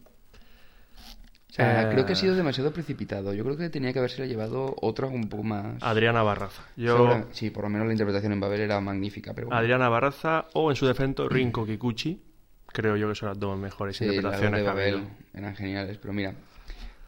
Sea, 1.65 1.83
Eh. 1.83 1.93
creo 1.93 2.07
que 2.07 2.13
ha 2.13 2.17
sido 2.17 2.35
demasiado 2.37 2.73
precipitado. 2.73 3.35
Yo 3.35 3.45
creo 3.45 3.57
que 3.57 3.69
tenía 3.69 3.93
que 3.93 3.99
haberse 3.99 4.27
llevado 4.29 4.75
otro 4.81 5.09
un 5.09 5.29
poco 5.29 5.43
más... 5.43 5.83
Adriana 5.83 6.23
Barraza. 6.23 6.63
Yo, 6.77 7.25
Sí, 7.33 7.51
por 7.51 7.65
lo 7.65 7.71
menos 7.71 7.87
la 7.87 7.93
interpretación 7.93 8.33
en 8.33 8.41
Babel 8.41 8.61
era 8.61 8.81
magnífica, 8.81 9.35
pero 9.35 9.49
bueno. 9.49 9.59
Adriana 9.61 9.89
Barraza 9.89 10.47
o 10.55 10.71
en 10.71 10.77
su 10.77 10.87
defecto 10.87 11.29
Rinko 11.29 11.67
Kikuchi. 11.67 12.23
Creo 12.69 12.97
yo 12.97 13.09
que 13.09 13.15
son 13.15 13.31
las 13.31 13.39
dos 13.41 13.59
mejores 13.59 13.97
Sí, 13.97 14.05
interpretaciones 14.05 14.61
de 14.61 14.67
Babel 14.67 15.09
eran 15.35 15.57
geniales, 15.57 15.99
pero 15.99 16.13
mira, 16.15 16.35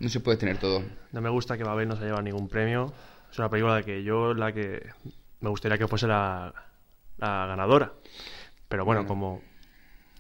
no 0.01 0.09
se 0.09 0.19
puede 0.21 0.37
tener 0.39 0.57
todo. 0.59 0.83
No 1.13 1.21
me 1.21 1.29
gusta 1.31 1.57
que 1.57 1.65
Babel 1.65 1.87
no 1.89 1.97
se 1.97 2.05
lleva 2.05 2.21
ningún 2.23 2.49
premio. 2.49 2.93
Es 3.31 3.39
una 3.39 3.49
película 3.51 3.77
de 3.77 3.85
que 3.85 4.03
yo 4.03 4.35
la 4.35 4.53
que 4.53 4.83
me 5.41 5.49
gustaría 5.51 5.79
que 5.79 5.87
fuese 5.87 6.07
la, 6.09 6.53
la 7.19 7.47
ganadora. 7.47 7.93
Pero 8.69 8.85
bueno, 8.85 9.03
Bueno. 9.03 9.09
como 9.09 9.43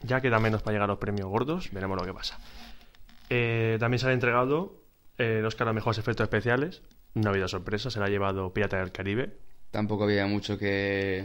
ya 0.02 0.20
queda 0.20 0.38
menos 0.38 0.62
para 0.62 0.74
llegar 0.74 0.88
a 0.88 0.92
los 0.92 0.98
premios 0.98 1.28
gordos, 1.28 1.70
veremos 1.72 1.96
lo 1.98 2.04
que 2.04 2.12
pasa. 2.14 2.38
Eh, 3.30 3.76
también 3.80 3.98
se 3.98 4.08
ha 4.08 4.12
entregado 4.12 4.82
eh, 5.16 5.38
el 5.38 5.46
Oscar 5.46 5.68
a 5.68 5.72
mejores 5.72 5.98
efectos 5.98 6.24
especiales. 6.24 6.82
No 7.14 7.28
ha 7.28 7.32
habido 7.32 7.48
sorpresa, 7.48 7.90
se 7.90 7.98
la 7.98 8.06
ha 8.06 8.08
llevado 8.08 8.52
Pirata 8.52 8.78
del 8.78 8.92
Caribe. 8.92 9.36
Tampoco 9.70 10.04
había 10.04 10.26
mucho 10.26 10.58
que... 10.58 11.24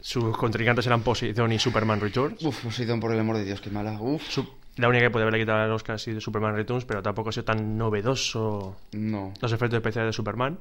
Sus 0.00 0.36
contrincantes 0.36 0.86
eran 0.86 1.02
Poseidon 1.02 1.50
y 1.52 1.58
Superman 1.58 2.00
Returns. 2.00 2.44
Uf, 2.44 2.62
Poseidon, 2.64 3.00
por 3.00 3.12
el 3.12 3.18
amor 3.18 3.36
de 3.38 3.44
Dios, 3.44 3.60
qué 3.60 3.70
mala. 3.70 3.98
Uf, 4.00 4.22
Su- 4.28 4.46
la 4.76 4.88
única 4.88 5.06
que 5.06 5.10
puede 5.10 5.22
haberle 5.22 5.40
quitado 5.40 5.64
el 5.64 5.70
Oscar 5.72 5.96
ha 5.96 5.98
sido 5.98 6.20
Superman 6.20 6.54
Returns, 6.54 6.84
pero 6.84 7.02
tampoco 7.02 7.30
ha 7.30 7.32
sido 7.32 7.44
tan 7.44 7.78
novedoso 7.78 8.76
no. 8.92 9.32
los 9.40 9.52
efectos 9.52 9.78
especiales 9.78 10.10
de 10.10 10.12
Superman. 10.12 10.58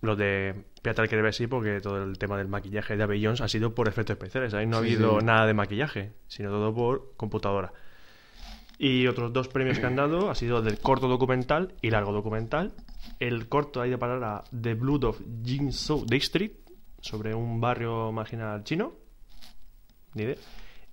Los 0.00 0.16
de 0.18 0.54
Pirata 0.82 1.02
del 1.02 1.10
Caribe 1.10 1.32
sí, 1.32 1.46
porque 1.46 1.80
todo 1.80 2.02
el 2.02 2.18
tema 2.18 2.36
del 2.38 2.48
maquillaje 2.48 2.96
de 2.96 3.06
Jones 3.22 3.40
ha 3.42 3.48
sido 3.48 3.74
por 3.74 3.88
efectos 3.88 4.14
especiales. 4.14 4.52
Ahí 4.54 4.66
no 4.66 4.78
ha 4.78 4.80
Sí, 4.80 4.86
habido 4.86 5.20
sí. 5.20 5.26
nada 5.26 5.46
de 5.46 5.54
maquillaje, 5.54 6.12
sino 6.26 6.48
todo 6.50 6.74
por 6.74 7.12
computadora. 7.16 7.72
Y 8.78 9.06
otros 9.06 9.32
dos 9.32 9.48
premios 9.48 9.78
que 9.78 9.86
han 9.86 9.96
dado 9.96 10.30
ha 10.30 10.34
sido 10.34 10.60
del 10.60 10.78
corto 10.80 11.06
documental 11.08 11.74
y 11.80 11.90
largo 11.90 12.12
documental. 12.12 12.72
El 13.20 13.48
corto 13.48 13.80
ha 13.80 13.86
ido 13.86 13.96
a 13.96 13.98
parar 14.00 14.24
a 14.24 14.44
The 14.60 14.74
Blood 14.74 15.04
of 15.04 15.20
Jinzhou 15.44 16.04
District, 16.06 16.68
sobre 17.00 17.34
un 17.34 17.60
barrio 17.60 18.10
marginal 18.12 18.64
chino. 18.64 18.94
Ni 20.14 20.22
idea. 20.24 20.36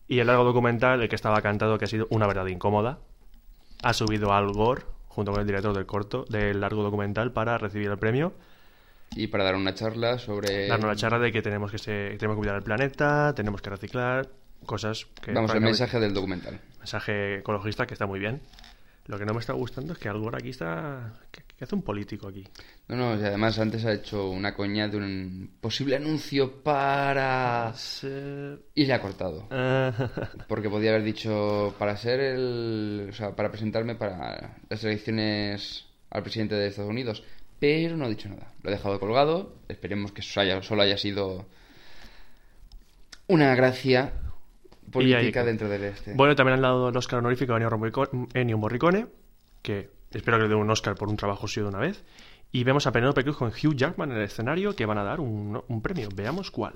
Y 0.08 0.20
el 0.20 0.28
largo 0.28 0.44
documental, 0.44 1.02
el 1.02 1.10
que 1.10 1.16
estaba 1.16 1.42
cantado, 1.42 1.78
que 1.78 1.86
ha 1.86 1.88
sido 1.88 2.08
una 2.12 2.28
verdad 2.28 2.46
incómoda, 2.48 3.00
ha 3.82 3.94
subido 3.94 4.34
Al 4.34 4.52
Gore, 4.52 4.84
junto 5.08 5.32
con 5.32 5.42
el 5.42 5.48
director 5.48 5.74
del 5.74 5.86
corto, 5.86 6.26
del 6.30 6.60
largo 6.60 6.84
documental, 6.84 7.32
para 7.32 7.58
recibir 7.58 7.90
el 7.90 7.98
premio. 7.98 8.34
Y 9.16 9.28
para 9.28 9.44
dar 9.46 9.56
una 9.56 9.74
charla 9.74 10.20
sobre... 10.20 10.68
Darnos 10.68 10.88
la 10.90 10.96
charla 10.96 11.20
de 11.20 11.32
que 11.32 11.42
tenemos 11.42 11.72
que, 11.72 11.78
se- 11.78 12.16
tenemos 12.18 12.36
que 12.36 12.40
cuidar 12.40 12.56
el 12.58 12.64
planeta, 12.64 13.34
tenemos 13.36 13.62
que 13.62 13.70
reciclar, 13.70 14.30
cosas 14.66 15.06
que... 15.22 15.32
Vamos, 15.32 15.54
el 15.56 15.62
mensaje 15.62 16.00
del 16.00 16.14
documental. 16.14 16.60
Mensaje 16.82 17.40
ecologista 17.40 17.86
que 17.86 17.94
está 17.94 18.06
muy 18.06 18.20
bien. 18.20 18.42
Lo 19.08 19.18
que 19.18 19.26
no 19.26 19.34
me 19.34 19.40
está 19.40 19.54
gustando 19.54 19.94
es 19.94 20.00
que 20.00 20.10
Al 20.10 20.20
Gore 20.20 20.38
aquí 20.38 20.50
está... 20.50 21.14
¿Qué, 21.32 21.42
qué 21.58 21.64
hace 21.66 21.74
un 21.76 21.82
político 21.82 22.28
aquí? 22.28 22.48
No, 22.88 22.96
no, 22.96 23.20
y 23.20 23.26
además 23.26 23.58
antes 23.58 23.84
ha 23.86 23.94
hecho 23.94 24.30
una 24.30 24.54
coña 24.54 24.88
de 24.88 24.98
un 24.98 25.58
posible 25.60 25.96
anuncio 25.96 26.62
para... 26.64 27.74
Ser- 27.76 28.60
Y 28.76 28.86
le 28.86 28.94
ha 28.94 29.02
cortado. 29.02 29.48
Ah, 29.52 29.92
Porque 30.48 30.70
podía 30.70 30.92
haber 30.92 31.04
dicho 31.04 31.74
para 31.80 31.98
ser 31.98 32.20
el... 32.20 33.08
O 33.10 33.14
sea, 33.14 33.36
para 33.36 33.50
presentarme 33.50 33.96
para 33.96 34.58
las 34.70 34.84
elecciones 34.84 35.88
al 36.12 36.22
presidente 36.22 36.56
de 36.56 36.68
Estados 36.68 36.92
Unidos. 36.92 37.24
Pero 37.60 37.98
no 37.98 38.06
ha 38.06 38.10
dicho 38.10 38.30
nada. 38.30 38.54
Lo 38.62 38.70
ha 38.70 38.74
dejado 38.74 39.00
colgado. 39.00 39.56
Esperemos 39.68 40.12
que 40.12 40.22
eso 40.22 40.40
haya- 40.42 40.62
solo 40.62 40.84
haya 40.84 40.98
sido 40.98 41.48
una 43.28 43.56
gracia 43.56 44.14
política 44.92 45.44
dentro 45.44 45.68
del 45.70 45.84
este. 45.86 46.14
Bueno, 46.14 46.36
también 46.36 46.56
han 46.56 46.62
dado 46.62 46.90
el 46.90 46.98
Oscar 46.98 47.20
honorífico 47.20 47.54
a 47.54 47.58
Ennio 47.58 47.70
Morrico- 47.78 48.10
Ennio 48.34 48.58
Morricone, 48.58 49.08
que 49.62 49.90
espero 50.12 50.38
que 50.38 50.44
le 50.44 50.50
dé 50.50 50.56
un 50.56 50.70
Oscar 50.70 50.96
por 50.96 51.10
un 51.10 51.18
trabajo 51.18 51.48
suyo 51.48 51.66
de 51.66 51.70
una 51.70 51.80
vez. 51.80 52.04
Y 52.52 52.64
vemos 52.66 52.86
a 52.86 52.92
Penélope 52.92 53.24
Cruz 53.24 53.38
con 53.38 53.48
Hugh 53.50 53.76
Jackman 53.76 54.12
en 54.12 54.18
el 54.18 54.24
escenario 54.24 54.76
que 54.76 54.86
van 54.86 54.98
a 54.98 55.04
dar 55.04 55.22
un, 55.22 55.62
un 55.68 55.82
premio. 55.82 56.10
Veamos 56.14 56.52
cuál. 56.52 56.74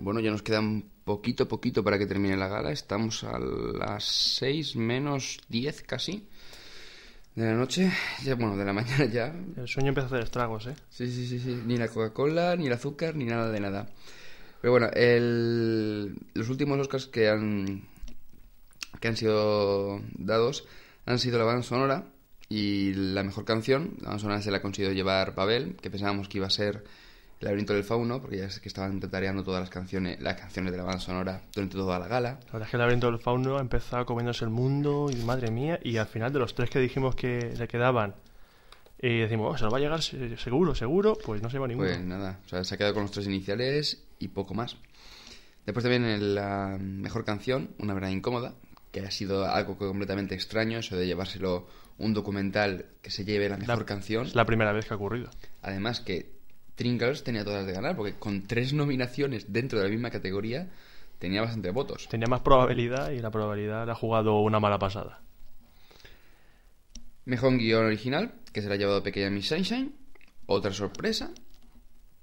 Bueno, 0.00 0.20
ya 0.20 0.30
nos 0.30 0.42
queda 0.42 0.60
poquito, 1.06 1.46
poquito 1.46 1.82
para 1.84 1.98
que 1.98 2.06
termine 2.06 2.36
la 2.36 2.48
gala. 2.48 2.72
Estamos 2.72 3.22
a 3.24 3.38
las 3.38 4.04
6 4.04 4.74
menos 4.76 5.38
10 5.48 5.82
casi 5.82 6.26
de 7.36 7.44
la 7.46 7.54
noche. 7.54 7.90
Ya, 8.24 8.34
bueno, 8.34 8.56
de 8.56 8.64
la 8.64 8.72
mañana 8.80 9.04
ya. 9.06 9.32
El 9.56 9.68
sueño 9.68 9.88
empieza 9.90 10.06
a 10.06 10.10
hacer 10.10 10.24
estragos, 10.24 10.66
¿eh? 10.66 10.74
Sí, 10.90 11.06
sí, 11.10 11.26
sí, 11.28 11.38
sí. 11.38 11.62
Ni 11.64 11.76
la 11.78 11.88
Coca-Cola, 11.88 12.56
ni 12.56 12.66
el 12.66 12.72
azúcar, 12.72 13.14
ni 13.14 13.24
nada 13.24 13.50
de 13.50 13.60
nada. 13.60 13.88
Pero 14.60 14.72
bueno, 14.72 14.88
el- 14.94 16.16
los 16.34 16.48
últimos 16.48 16.78
Oscars 16.80 17.06
que 17.06 17.28
han, 17.28 17.86
que 19.00 19.08
han 19.08 19.16
sido 19.16 20.00
dados 20.18 20.64
han 21.06 21.20
sido 21.20 21.38
la 21.38 21.44
banda 21.44 21.62
sonora 21.62 22.06
y 22.48 22.92
la 22.94 23.22
mejor 23.22 23.44
canción. 23.44 23.94
La 24.00 24.08
banda 24.08 24.18
sonora 24.22 24.42
se 24.42 24.50
la 24.50 24.56
ha 24.56 24.62
conseguido 24.62 24.92
llevar 24.92 25.36
Pavel, 25.36 25.76
que 25.76 25.88
pensábamos 25.88 26.28
que 26.28 26.38
iba 26.38 26.48
a 26.48 26.50
ser 26.50 26.82
El 27.40 27.44
laberinto 27.46 27.74
del 27.74 27.84
fauno, 27.84 28.20
porque 28.20 28.38
ya 28.38 28.48
sé 28.50 28.60
que 28.62 28.68
estaban 28.68 28.98
tatareando 28.98 29.44
todas 29.44 29.60
las 29.60 29.68
canciones, 29.68 30.18
las 30.22 30.36
canciones 30.40 30.72
de 30.72 30.78
la 30.78 30.84
banda 30.84 31.00
sonora 31.00 31.42
durante 31.54 31.76
toda 31.76 31.98
la 31.98 32.08
gala. 32.08 32.30
La 32.46 32.52
verdad 32.52 32.62
es 32.62 32.68
que 32.70 32.76
el 32.76 32.80
laberinto 32.80 33.10
del 33.10 33.20
fauno 33.20 33.58
ha 33.58 33.60
empezado 33.60 34.06
comiéndose 34.06 34.44
el 34.44 34.50
mundo 34.50 35.08
y 35.12 35.16
madre 35.16 35.50
mía, 35.50 35.78
y 35.82 35.98
al 35.98 36.06
final 36.06 36.32
de 36.32 36.38
los 36.38 36.54
tres 36.54 36.70
que 36.70 36.78
dijimos 36.78 37.14
que 37.14 37.52
le 37.58 37.68
quedaban, 37.68 38.14
y 39.02 39.18
decimos, 39.18 39.54
oh, 39.54 39.58
se 39.58 39.64
lo 39.64 39.70
va 39.70 39.76
a 39.76 39.80
llegar 39.82 40.00
se- 40.00 40.38
seguro, 40.38 40.74
seguro, 40.74 41.18
pues 41.24 41.42
no 41.42 41.50
se 41.50 41.58
va 41.58 41.68
ninguno. 41.68 41.86
Pues 41.88 42.00
nada, 42.00 42.40
o 42.46 42.48
sea, 42.48 42.64
se 42.64 42.74
ha 42.74 42.78
quedado 42.78 42.94
con 42.94 43.02
los 43.02 43.12
tres 43.12 43.26
iniciales 43.26 44.02
y 44.18 44.28
poco 44.28 44.54
más. 44.54 44.76
Después 45.66 45.82
también 45.84 46.34
la 46.34 46.78
mejor 46.80 47.24
canción, 47.26 47.70
Una 47.78 47.92
verdad 47.92 48.08
incómoda, 48.08 48.54
que 48.92 49.00
ha 49.00 49.10
sido 49.10 49.44
algo 49.44 49.76
completamente 49.76 50.34
extraño, 50.34 50.78
eso 50.78 50.96
de 50.96 51.06
llevárselo 51.06 51.66
un 51.98 52.14
documental 52.14 52.86
que 53.02 53.10
se 53.10 53.26
lleve 53.26 53.48
la 53.50 53.58
mejor 53.58 53.80
La- 53.80 53.84
canción. 53.84 54.24
Es 54.26 54.34
la 54.34 54.46
primera 54.46 54.72
vez 54.72 54.86
que 54.86 54.94
ha 54.94 54.96
ocurrido. 54.96 55.28
Además 55.60 56.00
que 56.00 56.34
Trinkles 56.76 57.24
tenía 57.24 57.44
todas 57.44 57.66
de 57.66 57.72
ganar, 57.72 57.96
porque 57.96 58.14
con 58.14 58.42
tres 58.46 58.72
nominaciones 58.72 59.52
dentro 59.52 59.78
de 59.78 59.86
la 59.86 59.90
misma 59.90 60.10
categoría 60.10 60.68
tenía 61.18 61.40
bastantes 61.40 61.72
votos. 61.72 62.06
Tenía 62.08 62.26
más 62.28 62.42
probabilidad 62.42 63.10
y 63.10 63.20
la 63.20 63.30
probabilidad 63.30 63.86
le 63.86 63.92
ha 63.92 63.96
jugado 63.96 64.40
una 64.40 64.60
mala 64.60 64.78
pasada. 64.78 65.20
Mejor 67.24 67.56
guion 67.56 67.86
original, 67.86 68.34
que 68.52 68.62
se 68.62 68.68
la 68.68 68.74
ha 68.74 68.78
llevado 68.78 69.02
Pequeña 69.02 69.30
Miss 69.30 69.48
Sunshine. 69.48 69.92
Otra 70.46 70.72
sorpresa, 70.72 71.32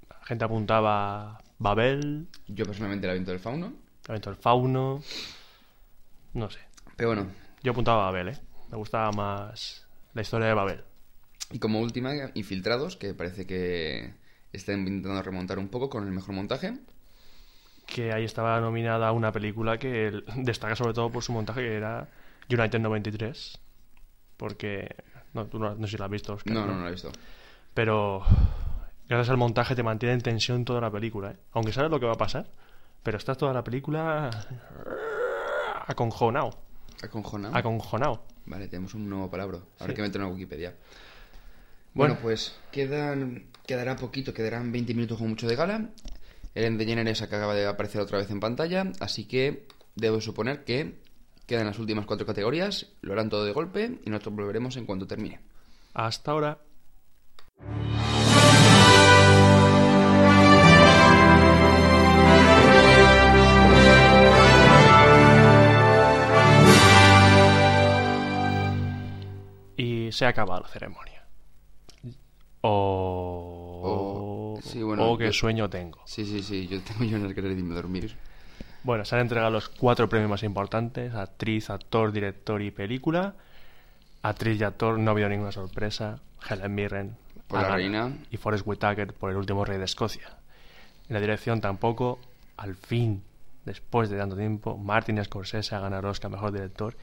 La 0.10 0.26
gente 0.26 0.46
apuntaba 0.46 1.42
Babel, 1.58 2.28
yo 2.48 2.66
personalmente 2.66 3.08
la 3.08 3.14
viento 3.14 3.32
del 3.32 3.40
fauno. 3.42 3.74
laberinto 4.08 4.30
del 4.30 4.40
fauno, 4.40 5.02
no 6.34 6.50
sé. 6.50 6.60
Pero 6.96 7.10
bueno, 7.10 7.28
Yo 7.64 7.72
apuntaba 7.72 8.04
a 8.04 8.12
Babel, 8.12 8.30
¿eh? 8.30 8.38
Me 8.70 8.78
gustaba 8.78 9.12
más 9.12 9.86
la 10.14 10.22
historia 10.22 10.48
de 10.48 10.54
Babel. 10.54 10.82
Y 11.52 11.60
como 11.60 11.80
última, 11.82 12.14
Infiltrados, 12.34 12.96
que 12.96 13.14
parece 13.14 13.46
que 13.46 14.14
están 14.54 14.80
intentando 14.80 15.22
remontar 15.22 15.60
un 15.60 15.68
poco 15.70 15.90
con 15.90 16.06
el 16.06 16.12
mejor 16.12 16.34
montaje. 16.36 16.78
que 17.86 18.14
ahí 18.14 18.24
estaba 18.24 18.60
nominada 18.62 19.12
una 19.12 19.32
película 19.32 19.78
que 19.78 20.24
destaca 20.38 20.76
sobre 20.76 20.94
todo 20.94 21.10
por 21.12 21.24
su 21.24 21.34
montaje 21.34 21.62
que 21.62 21.76
era 21.76 22.08
United 22.50 22.80
93 22.80 23.60
porque 24.38 24.96
no, 25.34 25.46
tú 25.48 25.60
no, 25.60 25.76
no 25.76 25.86
sé 25.88 25.92
si 25.92 25.98
la 25.98 26.06
has 26.06 26.12
visto 26.12 26.34
Oscar, 26.34 26.54
No, 26.54 26.66
no, 26.66 26.74
no 26.76 26.82
lo 26.82 26.88
he 26.88 26.92
visto. 26.92 27.12
pero 27.74 28.24
gracias 29.08 29.30
al 29.30 29.38
montaje 29.38 29.76
te 29.76 29.84
mantiene 29.84 30.14
en 30.16 30.22
tensión 30.22 30.64
toda 30.66 30.80
la 30.82 30.90
película 30.92 31.32
¿eh? 31.32 31.38
aunque 31.54 31.72
sabes 31.74 31.92
lo 31.92 32.00
que 32.00 32.06
va 32.06 32.14
a 32.14 32.18
pasar 32.18 32.48
pero 33.04 33.18
estás 33.18 33.38
toda 33.38 33.54
la 33.54 33.64
película 33.64 34.30
aconjonado 35.88 36.58
Aconjonado. 37.02 37.56
aconjonado 37.58 38.24
Vale, 38.46 38.68
tenemos 38.68 38.94
un 38.94 39.10
nuevo 39.10 39.30
palabra. 39.32 39.60
Habrá 39.80 39.94
Sí. 39.94 39.96
que 39.96 40.02
meterlo 40.02 40.28
en 40.28 40.34
Wikipedia. 40.34 40.76
Bueno. 41.94 42.16
Bueno, 42.16 42.18
pues 42.22 42.56
quedan, 42.72 43.46
quedará 43.66 43.96
poquito, 43.96 44.34
quedarán 44.34 44.72
20 44.72 44.94
minutos 44.94 45.18
con 45.18 45.30
mucho 45.30 45.48
de 45.48 45.56
gala. 45.56 45.90
Ellen 46.56 46.78
DeGeneres 46.78 47.22
acaba 47.22 47.54
de 47.54 47.66
aparecer 47.66 48.02
otra 48.02 48.20
vez 48.20 48.30
en 48.30 48.40
pantalla, 48.40 48.92
así 49.00 49.26
que 49.26 49.68
debo 49.96 50.22
suponer 50.22 50.64
que 50.64 51.00
quedan 51.48 51.66
las 51.66 51.80
últimas 51.80 52.06
cuatro 52.06 52.26
categorías, 52.26 52.88
lo 53.02 53.14
harán 53.14 53.30
todo 53.30 53.46
de 53.46 53.52
golpe 53.52 54.00
y 54.06 54.10
nosotros 54.10 54.36
volveremos 54.36 54.78
en 54.78 54.86
cuanto 54.86 55.08
termine. 55.08 55.40
hasta 55.94 56.32
ahora 56.32 56.60
se 70.14 70.26
ha 70.26 70.30
acabado 70.30 70.62
la 70.62 70.68
ceremonia. 70.70 71.13
O... 72.66 74.56
O- 74.58 74.62
sí, 74.62 74.82
bueno, 74.82 75.12
o 75.12 75.18
qué 75.18 75.26
yo- 75.26 75.34
sueño 75.34 75.70
tengo. 75.70 76.00
Sí, 76.06 76.26
sí, 76.26 76.42
sí, 76.42 76.68
yo 76.68 76.82
tengo 76.82 77.04
yo 77.10 77.18
en 77.18 77.34
querer 77.34 77.52
irme 77.52 77.74
a 77.74 77.76
dormir. 77.76 78.16
Bueno, 78.84 79.06
se 79.06 79.16
han 79.16 79.22
entregado 79.22 79.52
los 79.52 79.70
cuatro 79.70 80.08
premios 80.10 80.30
más 80.30 80.44
importantes: 80.44 81.14
actriz, 81.14 81.70
actor, 81.70 82.12
director 82.12 82.62
y 82.62 82.72
película. 82.72 83.36
Actriz 84.22 84.60
y 84.60 84.64
actor, 84.64 84.98
no 84.98 85.12
ha 85.12 85.14
habido 85.14 85.30
ninguna 85.30 85.52
sorpresa. 85.52 86.22
Helen 86.50 86.74
Mirren 86.76 87.16
Por 87.48 87.62
la 87.62 87.76
reina. 87.76 88.12
Y 88.32 88.38
Forrest 88.38 88.66
Whitaker 88.66 89.14
por 89.14 89.30
el 89.32 89.38
último 89.38 89.66
rey 89.66 89.78
de 89.78 89.86
Escocia. 89.86 90.38
En 91.10 91.14
la 91.16 91.20
dirección 91.20 91.60
tampoco, 91.60 92.20
al 92.56 92.76
fin, 92.76 93.22
después 93.66 94.10
de 94.10 94.18
tanto 94.18 94.38
tiempo, 94.38 94.78
Martin 94.78 95.22
Scorsese 95.24 95.76
ha 95.76 95.80
ganado 95.80 96.10
Oscar 96.10 96.32
Mejor 96.32 96.52
Director 96.54 96.96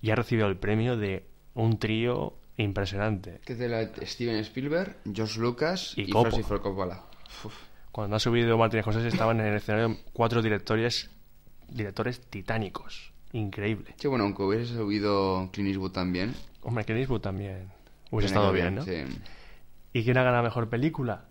y 0.00 0.10
ha 0.10 0.14
recibido 0.16 0.46
el 0.48 0.56
premio 0.56 0.96
de 0.96 1.26
un 1.54 1.78
trío 1.78 2.34
impresionante. 2.56 3.40
Que 3.44 3.54
es 3.54 3.58
de 3.58 3.68
la 3.68 3.82
Steven 4.06 4.36
Spielberg, 4.36 4.96
George 5.12 5.40
Lucas 5.40 5.94
Y 5.96 6.02
y, 6.02 6.10
Coppola. 6.10 6.30
Francis 6.30 6.46
Ford 6.46 6.62
Coppola. 6.62 7.04
Uf. 7.44 7.54
Cuando 7.92 8.16
ha 8.16 8.20
subido 8.20 8.58
Martin 8.58 8.82
Scorsese 8.82 9.08
estaban 9.08 9.40
en 9.40 9.46
el 9.46 9.54
escenario 9.56 9.96
cuatro 10.12 10.42
directores, 10.42 11.10
directores 11.68 12.20
titánicos. 12.20 13.12
Increíble. 13.32 13.94
Sí, 13.96 14.08
bueno, 14.08 14.24
aunque 14.24 14.42
hubiese 14.42 14.74
subido 14.74 15.48
Clint 15.52 15.70
Eastwood 15.70 15.92
también. 15.92 16.34
Hombre, 16.62 16.84
Clint 16.84 17.00
Eastwood 17.00 17.20
también 17.20 17.70
hubiese 18.10 18.28
estado 18.28 18.52
que 18.52 18.60
bien, 18.60 18.74
¿no? 18.74 18.82
Sí. 18.82 19.04
¿Y 19.92 20.04
quién 20.04 20.18
ha 20.18 20.22
ganado 20.22 20.42
mejor 20.42 20.68
película? 20.68 21.24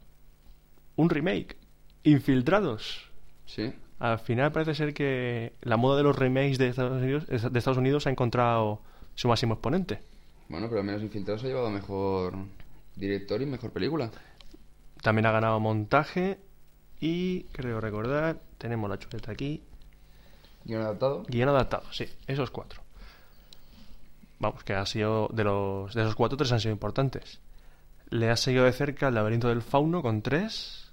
Un 0.96 1.10
remake. 1.10 1.58
Infiltrados. 2.04 3.10
Sí. 3.46 3.74
Al 4.00 4.20
final 4.20 4.52
parece 4.52 4.76
ser 4.76 4.94
que 4.94 5.54
la 5.62 5.78
moda 5.78 5.98
de 5.98 6.04
los 6.04 6.16
remakes 6.16 6.58
de 6.58 6.68
Estados 6.68 7.02
Unidos, 7.02 7.28
de 7.28 7.60
Estados 7.60 7.78
Unidos 7.78 8.08
ha 8.08 8.10
encontrado 8.10 8.82
su 9.14 9.28
máximo 9.28 9.54
exponente. 9.54 10.02
Bueno, 10.50 10.68
pero 10.68 10.82
al 10.82 10.86
menos 10.86 11.02
Infiltrados 11.02 11.44
ha 11.44 11.48
llevado 11.48 11.70
mejor 11.72 12.36
director 12.96 13.42
y 13.42 13.46
mejor 13.46 13.72
película. 13.72 14.12
También 15.02 15.26
ha 15.26 15.32
ganado 15.32 15.60
montaje 15.60 16.40
y, 17.00 17.44
creo 17.52 17.82
recordar, 17.82 18.40
tenemos 18.58 18.90
la 18.90 18.98
chuleta 19.00 19.32
aquí. 19.32 19.64
Guión 20.64 20.82
adaptado. 20.82 21.24
Guión 21.28 21.50
adaptado, 21.50 21.92
sí, 21.92 22.06
esos 22.28 22.52
cuatro. 22.52 22.82
Vamos, 24.40 24.64
que 24.64 24.74
ha 24.74 24.86
sido 24.86 25.30
de 25.32 25.44
los 25.44 25.94
de 25.94 26.02
esos 26.02 26.16
cuatro, 26.16 26.38
tres 26.38 26.52
han 26.52 26.60
sido 26.60 26.72
importantes. 26.74 27.40
Le 28.10 28.30
ha 28.30 28.36
seguido 28.36 28.66
de 28.66 28.74
cerca 28.74 29.08
el 29.08 29.16
laberinto 29.16 29.48
del 29.50 29.62
fauno 29.62 30.02
con 30.02 30.22
tres. 30.22 30.92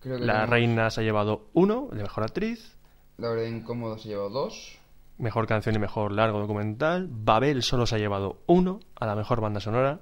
Creo 0.00 0.18
que 0.18 0.24
La 0.26 0.32
tenemos- 0.34 0.50
reina 0.50 0.90
se 0.90 1.00
ha 1.00 1.04
llevado 1.04 1.48
uno, 1.54 1.88
de 1.92 2.02
mejor 2.02 2.24
actriz. 2.24 2.74
La 3.16 3.30
verdad 3.30 3.44
incómodo 3.46 3.98
se 3.98 4.08
ha 4.08 4.12
llevado 4.12 4.30
dos. 4.30 4.77
Mejor 5.18 5.46
canción 5.46 5.74
y 5.74 5.78
mejor 5.78 6.12
largo 6.12 6.38
documental. 6.38 7.08
Babel 7.10 7.62
solo 7.62 7.86
se 7.86 7.96
ha 7.96 7.98
llevado 7.98 8.42
uno 8.46 8.80
a 8.98 9.06
la 9.06 9.16
mejor 9.16 9.40
banda 9.40 9.60
sonora. 9.60 10.00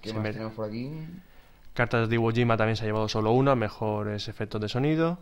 ¿Qué 0.00 0.10
Se 0.10 0.14
más 0.16 0.24
tenemos 0.32 0.52
por 0.54 0.66
aquí? 0.68 0.90
Cartas 1.74 2.08
de 2.08 2.14
Iwo 2.14 2.30
Jima 2.30 2.56
también 2.56 2.76
se 2.76 2.84
ha 2.84 2.86
llevado 2.86 3.08
solo 3.08 3.32
uno 3.32 3.50
a 3.50 3.56
mejores 3.56 4.28
efectos 4.28 4.60
de 4.60 4.68
sonido. 4.68 5.18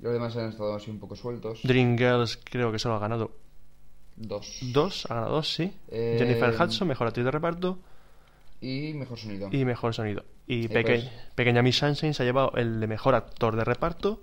Los 0.00 0.12
demás 0.12 0.36
han 0.36 0.48
estado 0.48 0.74
así 0.74 0.90
un 0.90 0.98
poco 0.98 1.16
sueltos. 1.16 1.60
Dreamgirls 1.64 2.38
creo 2.44 2.70
que 2.72 2.78
solo 2.78 2.94
ha 2.96 2.98
ganado 3.00 3.32
Dos. 4.16 4.58
dos, 4.72 5.06
ha 5.10 5.14
ganado 5.14 5.34
dos, 5.36 5.52
sí. 5.54 5.72
Eh, 5.90 6.16
Jennifer 6.18 6.50
Hudson, 6.60 6.88
mejor 6.88 7.06
actriz 7.08 7.24
de 7.24 7.30
reparto 7.30 7.78
Y 8.60 8.92
mejor 8.94 9.18
sonido. 9.18 9.48
y 9.52 9.64
mejor 9.64 9.94
sonido. 9.94 10.24
Y 10.46 10.66
Peque- 10.68 11.00
pues. 11.00 11.10
Pequeña 11.34 11.62
Miss 11.62 11.78
Sunshine 11.78 12.14
se 12.14 12.22
ha 12.22 12.26
llevado 12.26 12.52
el 12.56 12.80
de 12.80 12.86
mejor 12.88 13.14
actor 13.14 13.54
de 13.54 13.64
reparto 13.64 14.22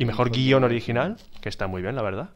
y 0.00 0.04
mejor 0.06 0.30
guion 0.30 0.44
guion 0.44 0.64
original, 0.64 1.16
que 1.40 1.48
está 1.48 1.66
muy 1.66 1.82
bien, 1.82 1.94
la 1.94 2.02
verdad. 2.02 2.30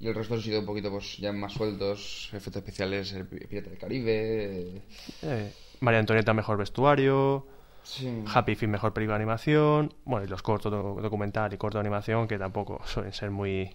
Y 0.00 0.06
el 0.06 0.14
resto 0.14 0.34
han 0.34 0.42
sido 0.42 0.60
un 0.60 0.66
poquito 0.66 0.90
pues 0.90 1.16
ya 1.18 1.32
más 1.32 1.52
sueltos. 1.52 2.28
Efectos 2.32 2.56
especiales, 2.62 3.12
el 3.12 3.26
Pi- 3.26 3.46
Pirata 3.46 3.70
del 3.70 3.78
Caribe. 3.78 4.82
Eh, 5.22 5.52
María 5.80 6.00
Antonieta, 6.00 6.32
mejor 6.34 6.56
vestuario. 6.58 7.46
Sí. 7.82 8.22
Happy 8.32 8.54
Feet, 8.54 8.68
mejor 8.68 8.92
película 8.92 9.16
de 9.16 9.22
animación. 9.24 9.94
Bueno, 10.04 10.24
y 10.24 10.28
los 10.28 10.42
cortos 10.42 10.70
doc- 10.70 11.00
documental 11.00 11.52
y 11.52 11.56
corto 11.56 11.78
de 11.78 11.80
animación, 11.80 12.28
que 12.28 12.38
tampoco 12.38 12.80
suelen 12.86 13.12
ser 13.12 13.30
muy, 13.30 13.70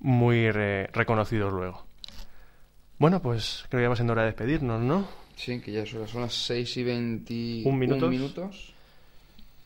muy 0.00 0.50
re- 0.50 0.88
reconocidos 0.88 1.52
luego. 1.52 1.84
Bueno, 2.98 3.22
pues 3.22 3.64
creo 3.70 3.80
que 3.80 3.84
ya 3.84 3.88
va 3.88 3.96
siendo 3.96 4.12
hora 4.12 4.22
de 4.22 4.28
despedirnos, 4.28 4.80
¿no? 4.82 5.08
Sí, 5.36 5.60
que 5.60 5.72
ya 5.72 5.86
son 5.86 6.20
las 6.20 6.34
6 6.34 6.76
y 6.76 6.82
20... 6.84 7.62
¿Un 7.64 7.78
minutos? 7.78 8.10
minutos. 8.10 8.74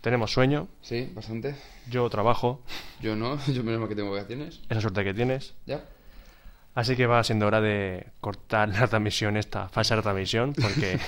Tenemos 0.05 0.31
sueño, 0.33 0.69
Sí, 0.83 1.11
bastante. 1.15 1.57
yo 1.89 2.11
trabajo, 2.11 2.61
Yo 3.01 3.17
no, 3.17 3.39
yo 3.47 3.65
menos 3.65 3.81
mal 3.81 3.89
que 3.89 3.97
tengo 3.97 4.11
vacaciones. 4.13 4.61
esa 4.69 4.81
suerte 4.83 5.03
que 5.03 5.15
tienes. 5.15 5.55
Ya. 5.65 5.83
Así 6.75 6.95
que 6.95 7.07
va 7.07 7.25
siendo 7.25 7.47
hora 7.47 7.63
de 7.63 8.09
cortar 8.21 8.69
la 8.69 8.87
transmisión, 8.87 9.39
esta 9.39 9.69
falsa 9.71 10.01
transmisión, 10.03 10.53
porque 10.53 10.99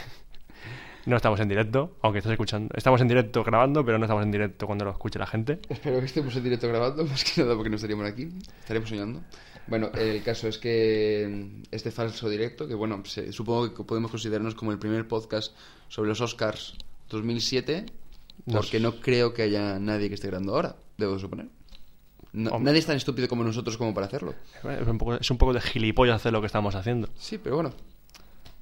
no 1.06 1.16
estamos 1.16 1.38
en 1.40 1.48
directo, 1.48 1.98
aunque 2.00 2.20
estás 2.20 2.32
escuchando. 2.32 2.72
Estamos 2.74 3.00
en 3.02 3.08
directo 3.08 3.44
grabando, 3.44 3.84
pero 3.84 3.98
no 3.98 4.04
estamos 4.06 4.24
en 4.24 4.30
directo 4.32 4.66
cuando 4.66 4.86
lo 4.86 4.92
escuche 4.92 5.18
la 5.18 5.26
gente. 5.26 5.58
Espero 5.68 5.98
que 6.00 6.06
estemos 6.06 6.34
en 6.36 6.44
directo 6.44 6.66
grabando, 6.68 7.04
más 7.06 7.22
que 7.22 7.42
nada 7.42 7.54
porque 7.54 7.68
no 7.68 7.76
estaríamos 7.76 8.06
aquí. 8.06 8.28
Estaremos 8.60 8.88
soñando. 8.88 9.20
Bueno, 9.66 9.90
el 9.94 10.22
caso 10.22 10.48
es 10.48 10.56
que 10.58 11.50
este 11.70 11.90
falso 11.90 12.30
directo, 12.30 12.66
que 12.66 12.74
bueno, 12.74 13.02
se- 13.04 13.30
supongo 13.32 13.74
que 13.74 13.84
podemos 13.84 14.10
considerarnos 14.10 14.54
como 14.54 14.72
el 14.72 14.78
primer 14.78 15.06
podcast 15.06 15.54
sobre 15.88 16.08
los 16.08 16.20
Oscars 16.22 16.78
2007, 17.10 17.82
Nos- 17.82 17.92
porque 18.44 18.80
no 18.80 19.00
creo 19.00 19.32
que 19.34 19.42
haya 19.42 19.78
nadie 19.78 20.08
que 20.08 20.14
esté 20.14 20.28
grabando 20.28 20.54
ahora, 20.54 20.76
debo 20.98 21.18
suponer. 21.18 21.46
No- 22.32 22.58
nadie 22.58 22.80
es 22.80 22.86
tan 22.86 22.96
estúpido 22.96 23.28
como 23.28 23.44
nosotros 23.44 23.76
como 23.78 23.94
para 23.94 24.06
hacerlo. 24.06 24.34
Es 24.62 24.86
un 24.86 24.98
poco, 24.98 25.14
es 25.14 25.30
un 25.30 25.38
poco 25.38 25.52
de 25.54 25.60
gilipollas 25.60 26.16
hacer 26.16 26.32
lo 26.32 26.40
que 26.40 26.46
estamos 26.46 26.74
haciendo. 26.74 27.08
Sí, 27.16 27.38
pero 27.38 27.56
bueno, 27.56 27.72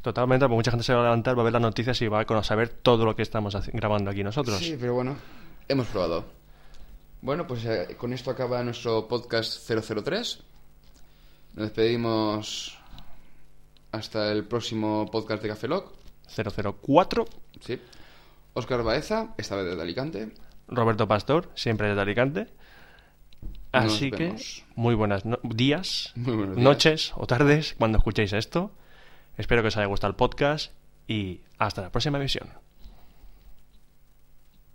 Totalmente, 0.02 0.44
porque 0.44 0.56
mucha 0.56 0.70
gente 0.70 0.84
se 0.84 0.92
va 0.92 1.00
a 1.00 1.04
levantar, 1.04 1.34
va 1.34 1.40
a 1.40 1.44
ver 1.44 1.52
las 1.54 1.62
noticias 1.62 2.00
y 2.02 2.08
va 2.08 2.20
a 2.20 2.44
saber 2.44 2.68
todo 2.68 3.06
lo 3.06 3.16
que 3.16 3.22
estamos 3.22 3.56
grabando 3.72 4.10
aquí 4.10 4.22
nosotros. 4.22 4.58
Sí, 4.58 4.76
pero 4.78 4.92
bueno, 4.92 5.16
hemos 5.66 5.86
probado. 5.86 6.26
Bueno, 7.22 7.46
pues 7.46 7.64
eh, 7.64 7.96
con 7.98 8.12
esto 8.12 8.30
acaba 8.30 8.62
nuestro 8.62 9.08
podcast 9.08 9.66
003. 9.66 10.40
Nos 11.54 11.64
despedimos 11.64 12.76
hasta 13.92 14.30
el 14.30 14.44
próximo 14.44 15.08
podcast 15.10 15.42
de 15.42 15.48
Café 15.48 15.68
Lock. 15.68 15.92
004, 16.36 17.24
Sí. 17.60 17.80
Oscar 18.54 18.82
Baeza, 18.82 19.34
esta 19.36 19.56
vez 19.56 19.66
desde 19.66 19.82
Alicante. 19.82 20.32
Roberto 20.68 21.06
Pastor, 21.08 21.50
siempre 21.54 21.88
desde 21.88 22.00
Alicante. 22.00 22.46
Nos 23.72 23.84
Así 23.94 24.10
que, 24.12 24.24
vemos. 24.28 24.64
muy 24.76 24.94
buenas 24.94 25.24
no- 25.24 25.38
días, 25.42 26.12
Muy 26.14 26.36
buenos 26.36 26.56
días. 26.56 26.64
noches 26.64 27.12
o 27.16 27.26
tardes 27.26 27.74
cuando 27.78 27.98
escuchéis 27.98 28.32
esto. 28.32 28.70
Espero 29.36 29.62
que 29.62 29.68
os 29.68 29.76
haya 29.76 29.86
gustado 29.86 30.10
el 30.12 30.16
podcast 30.16 30.72
y 31.08 31.40
hasta 31.58 31.82
la 31.82 31.90
próxima 31.90 32.18
emisión. 32.18 32.48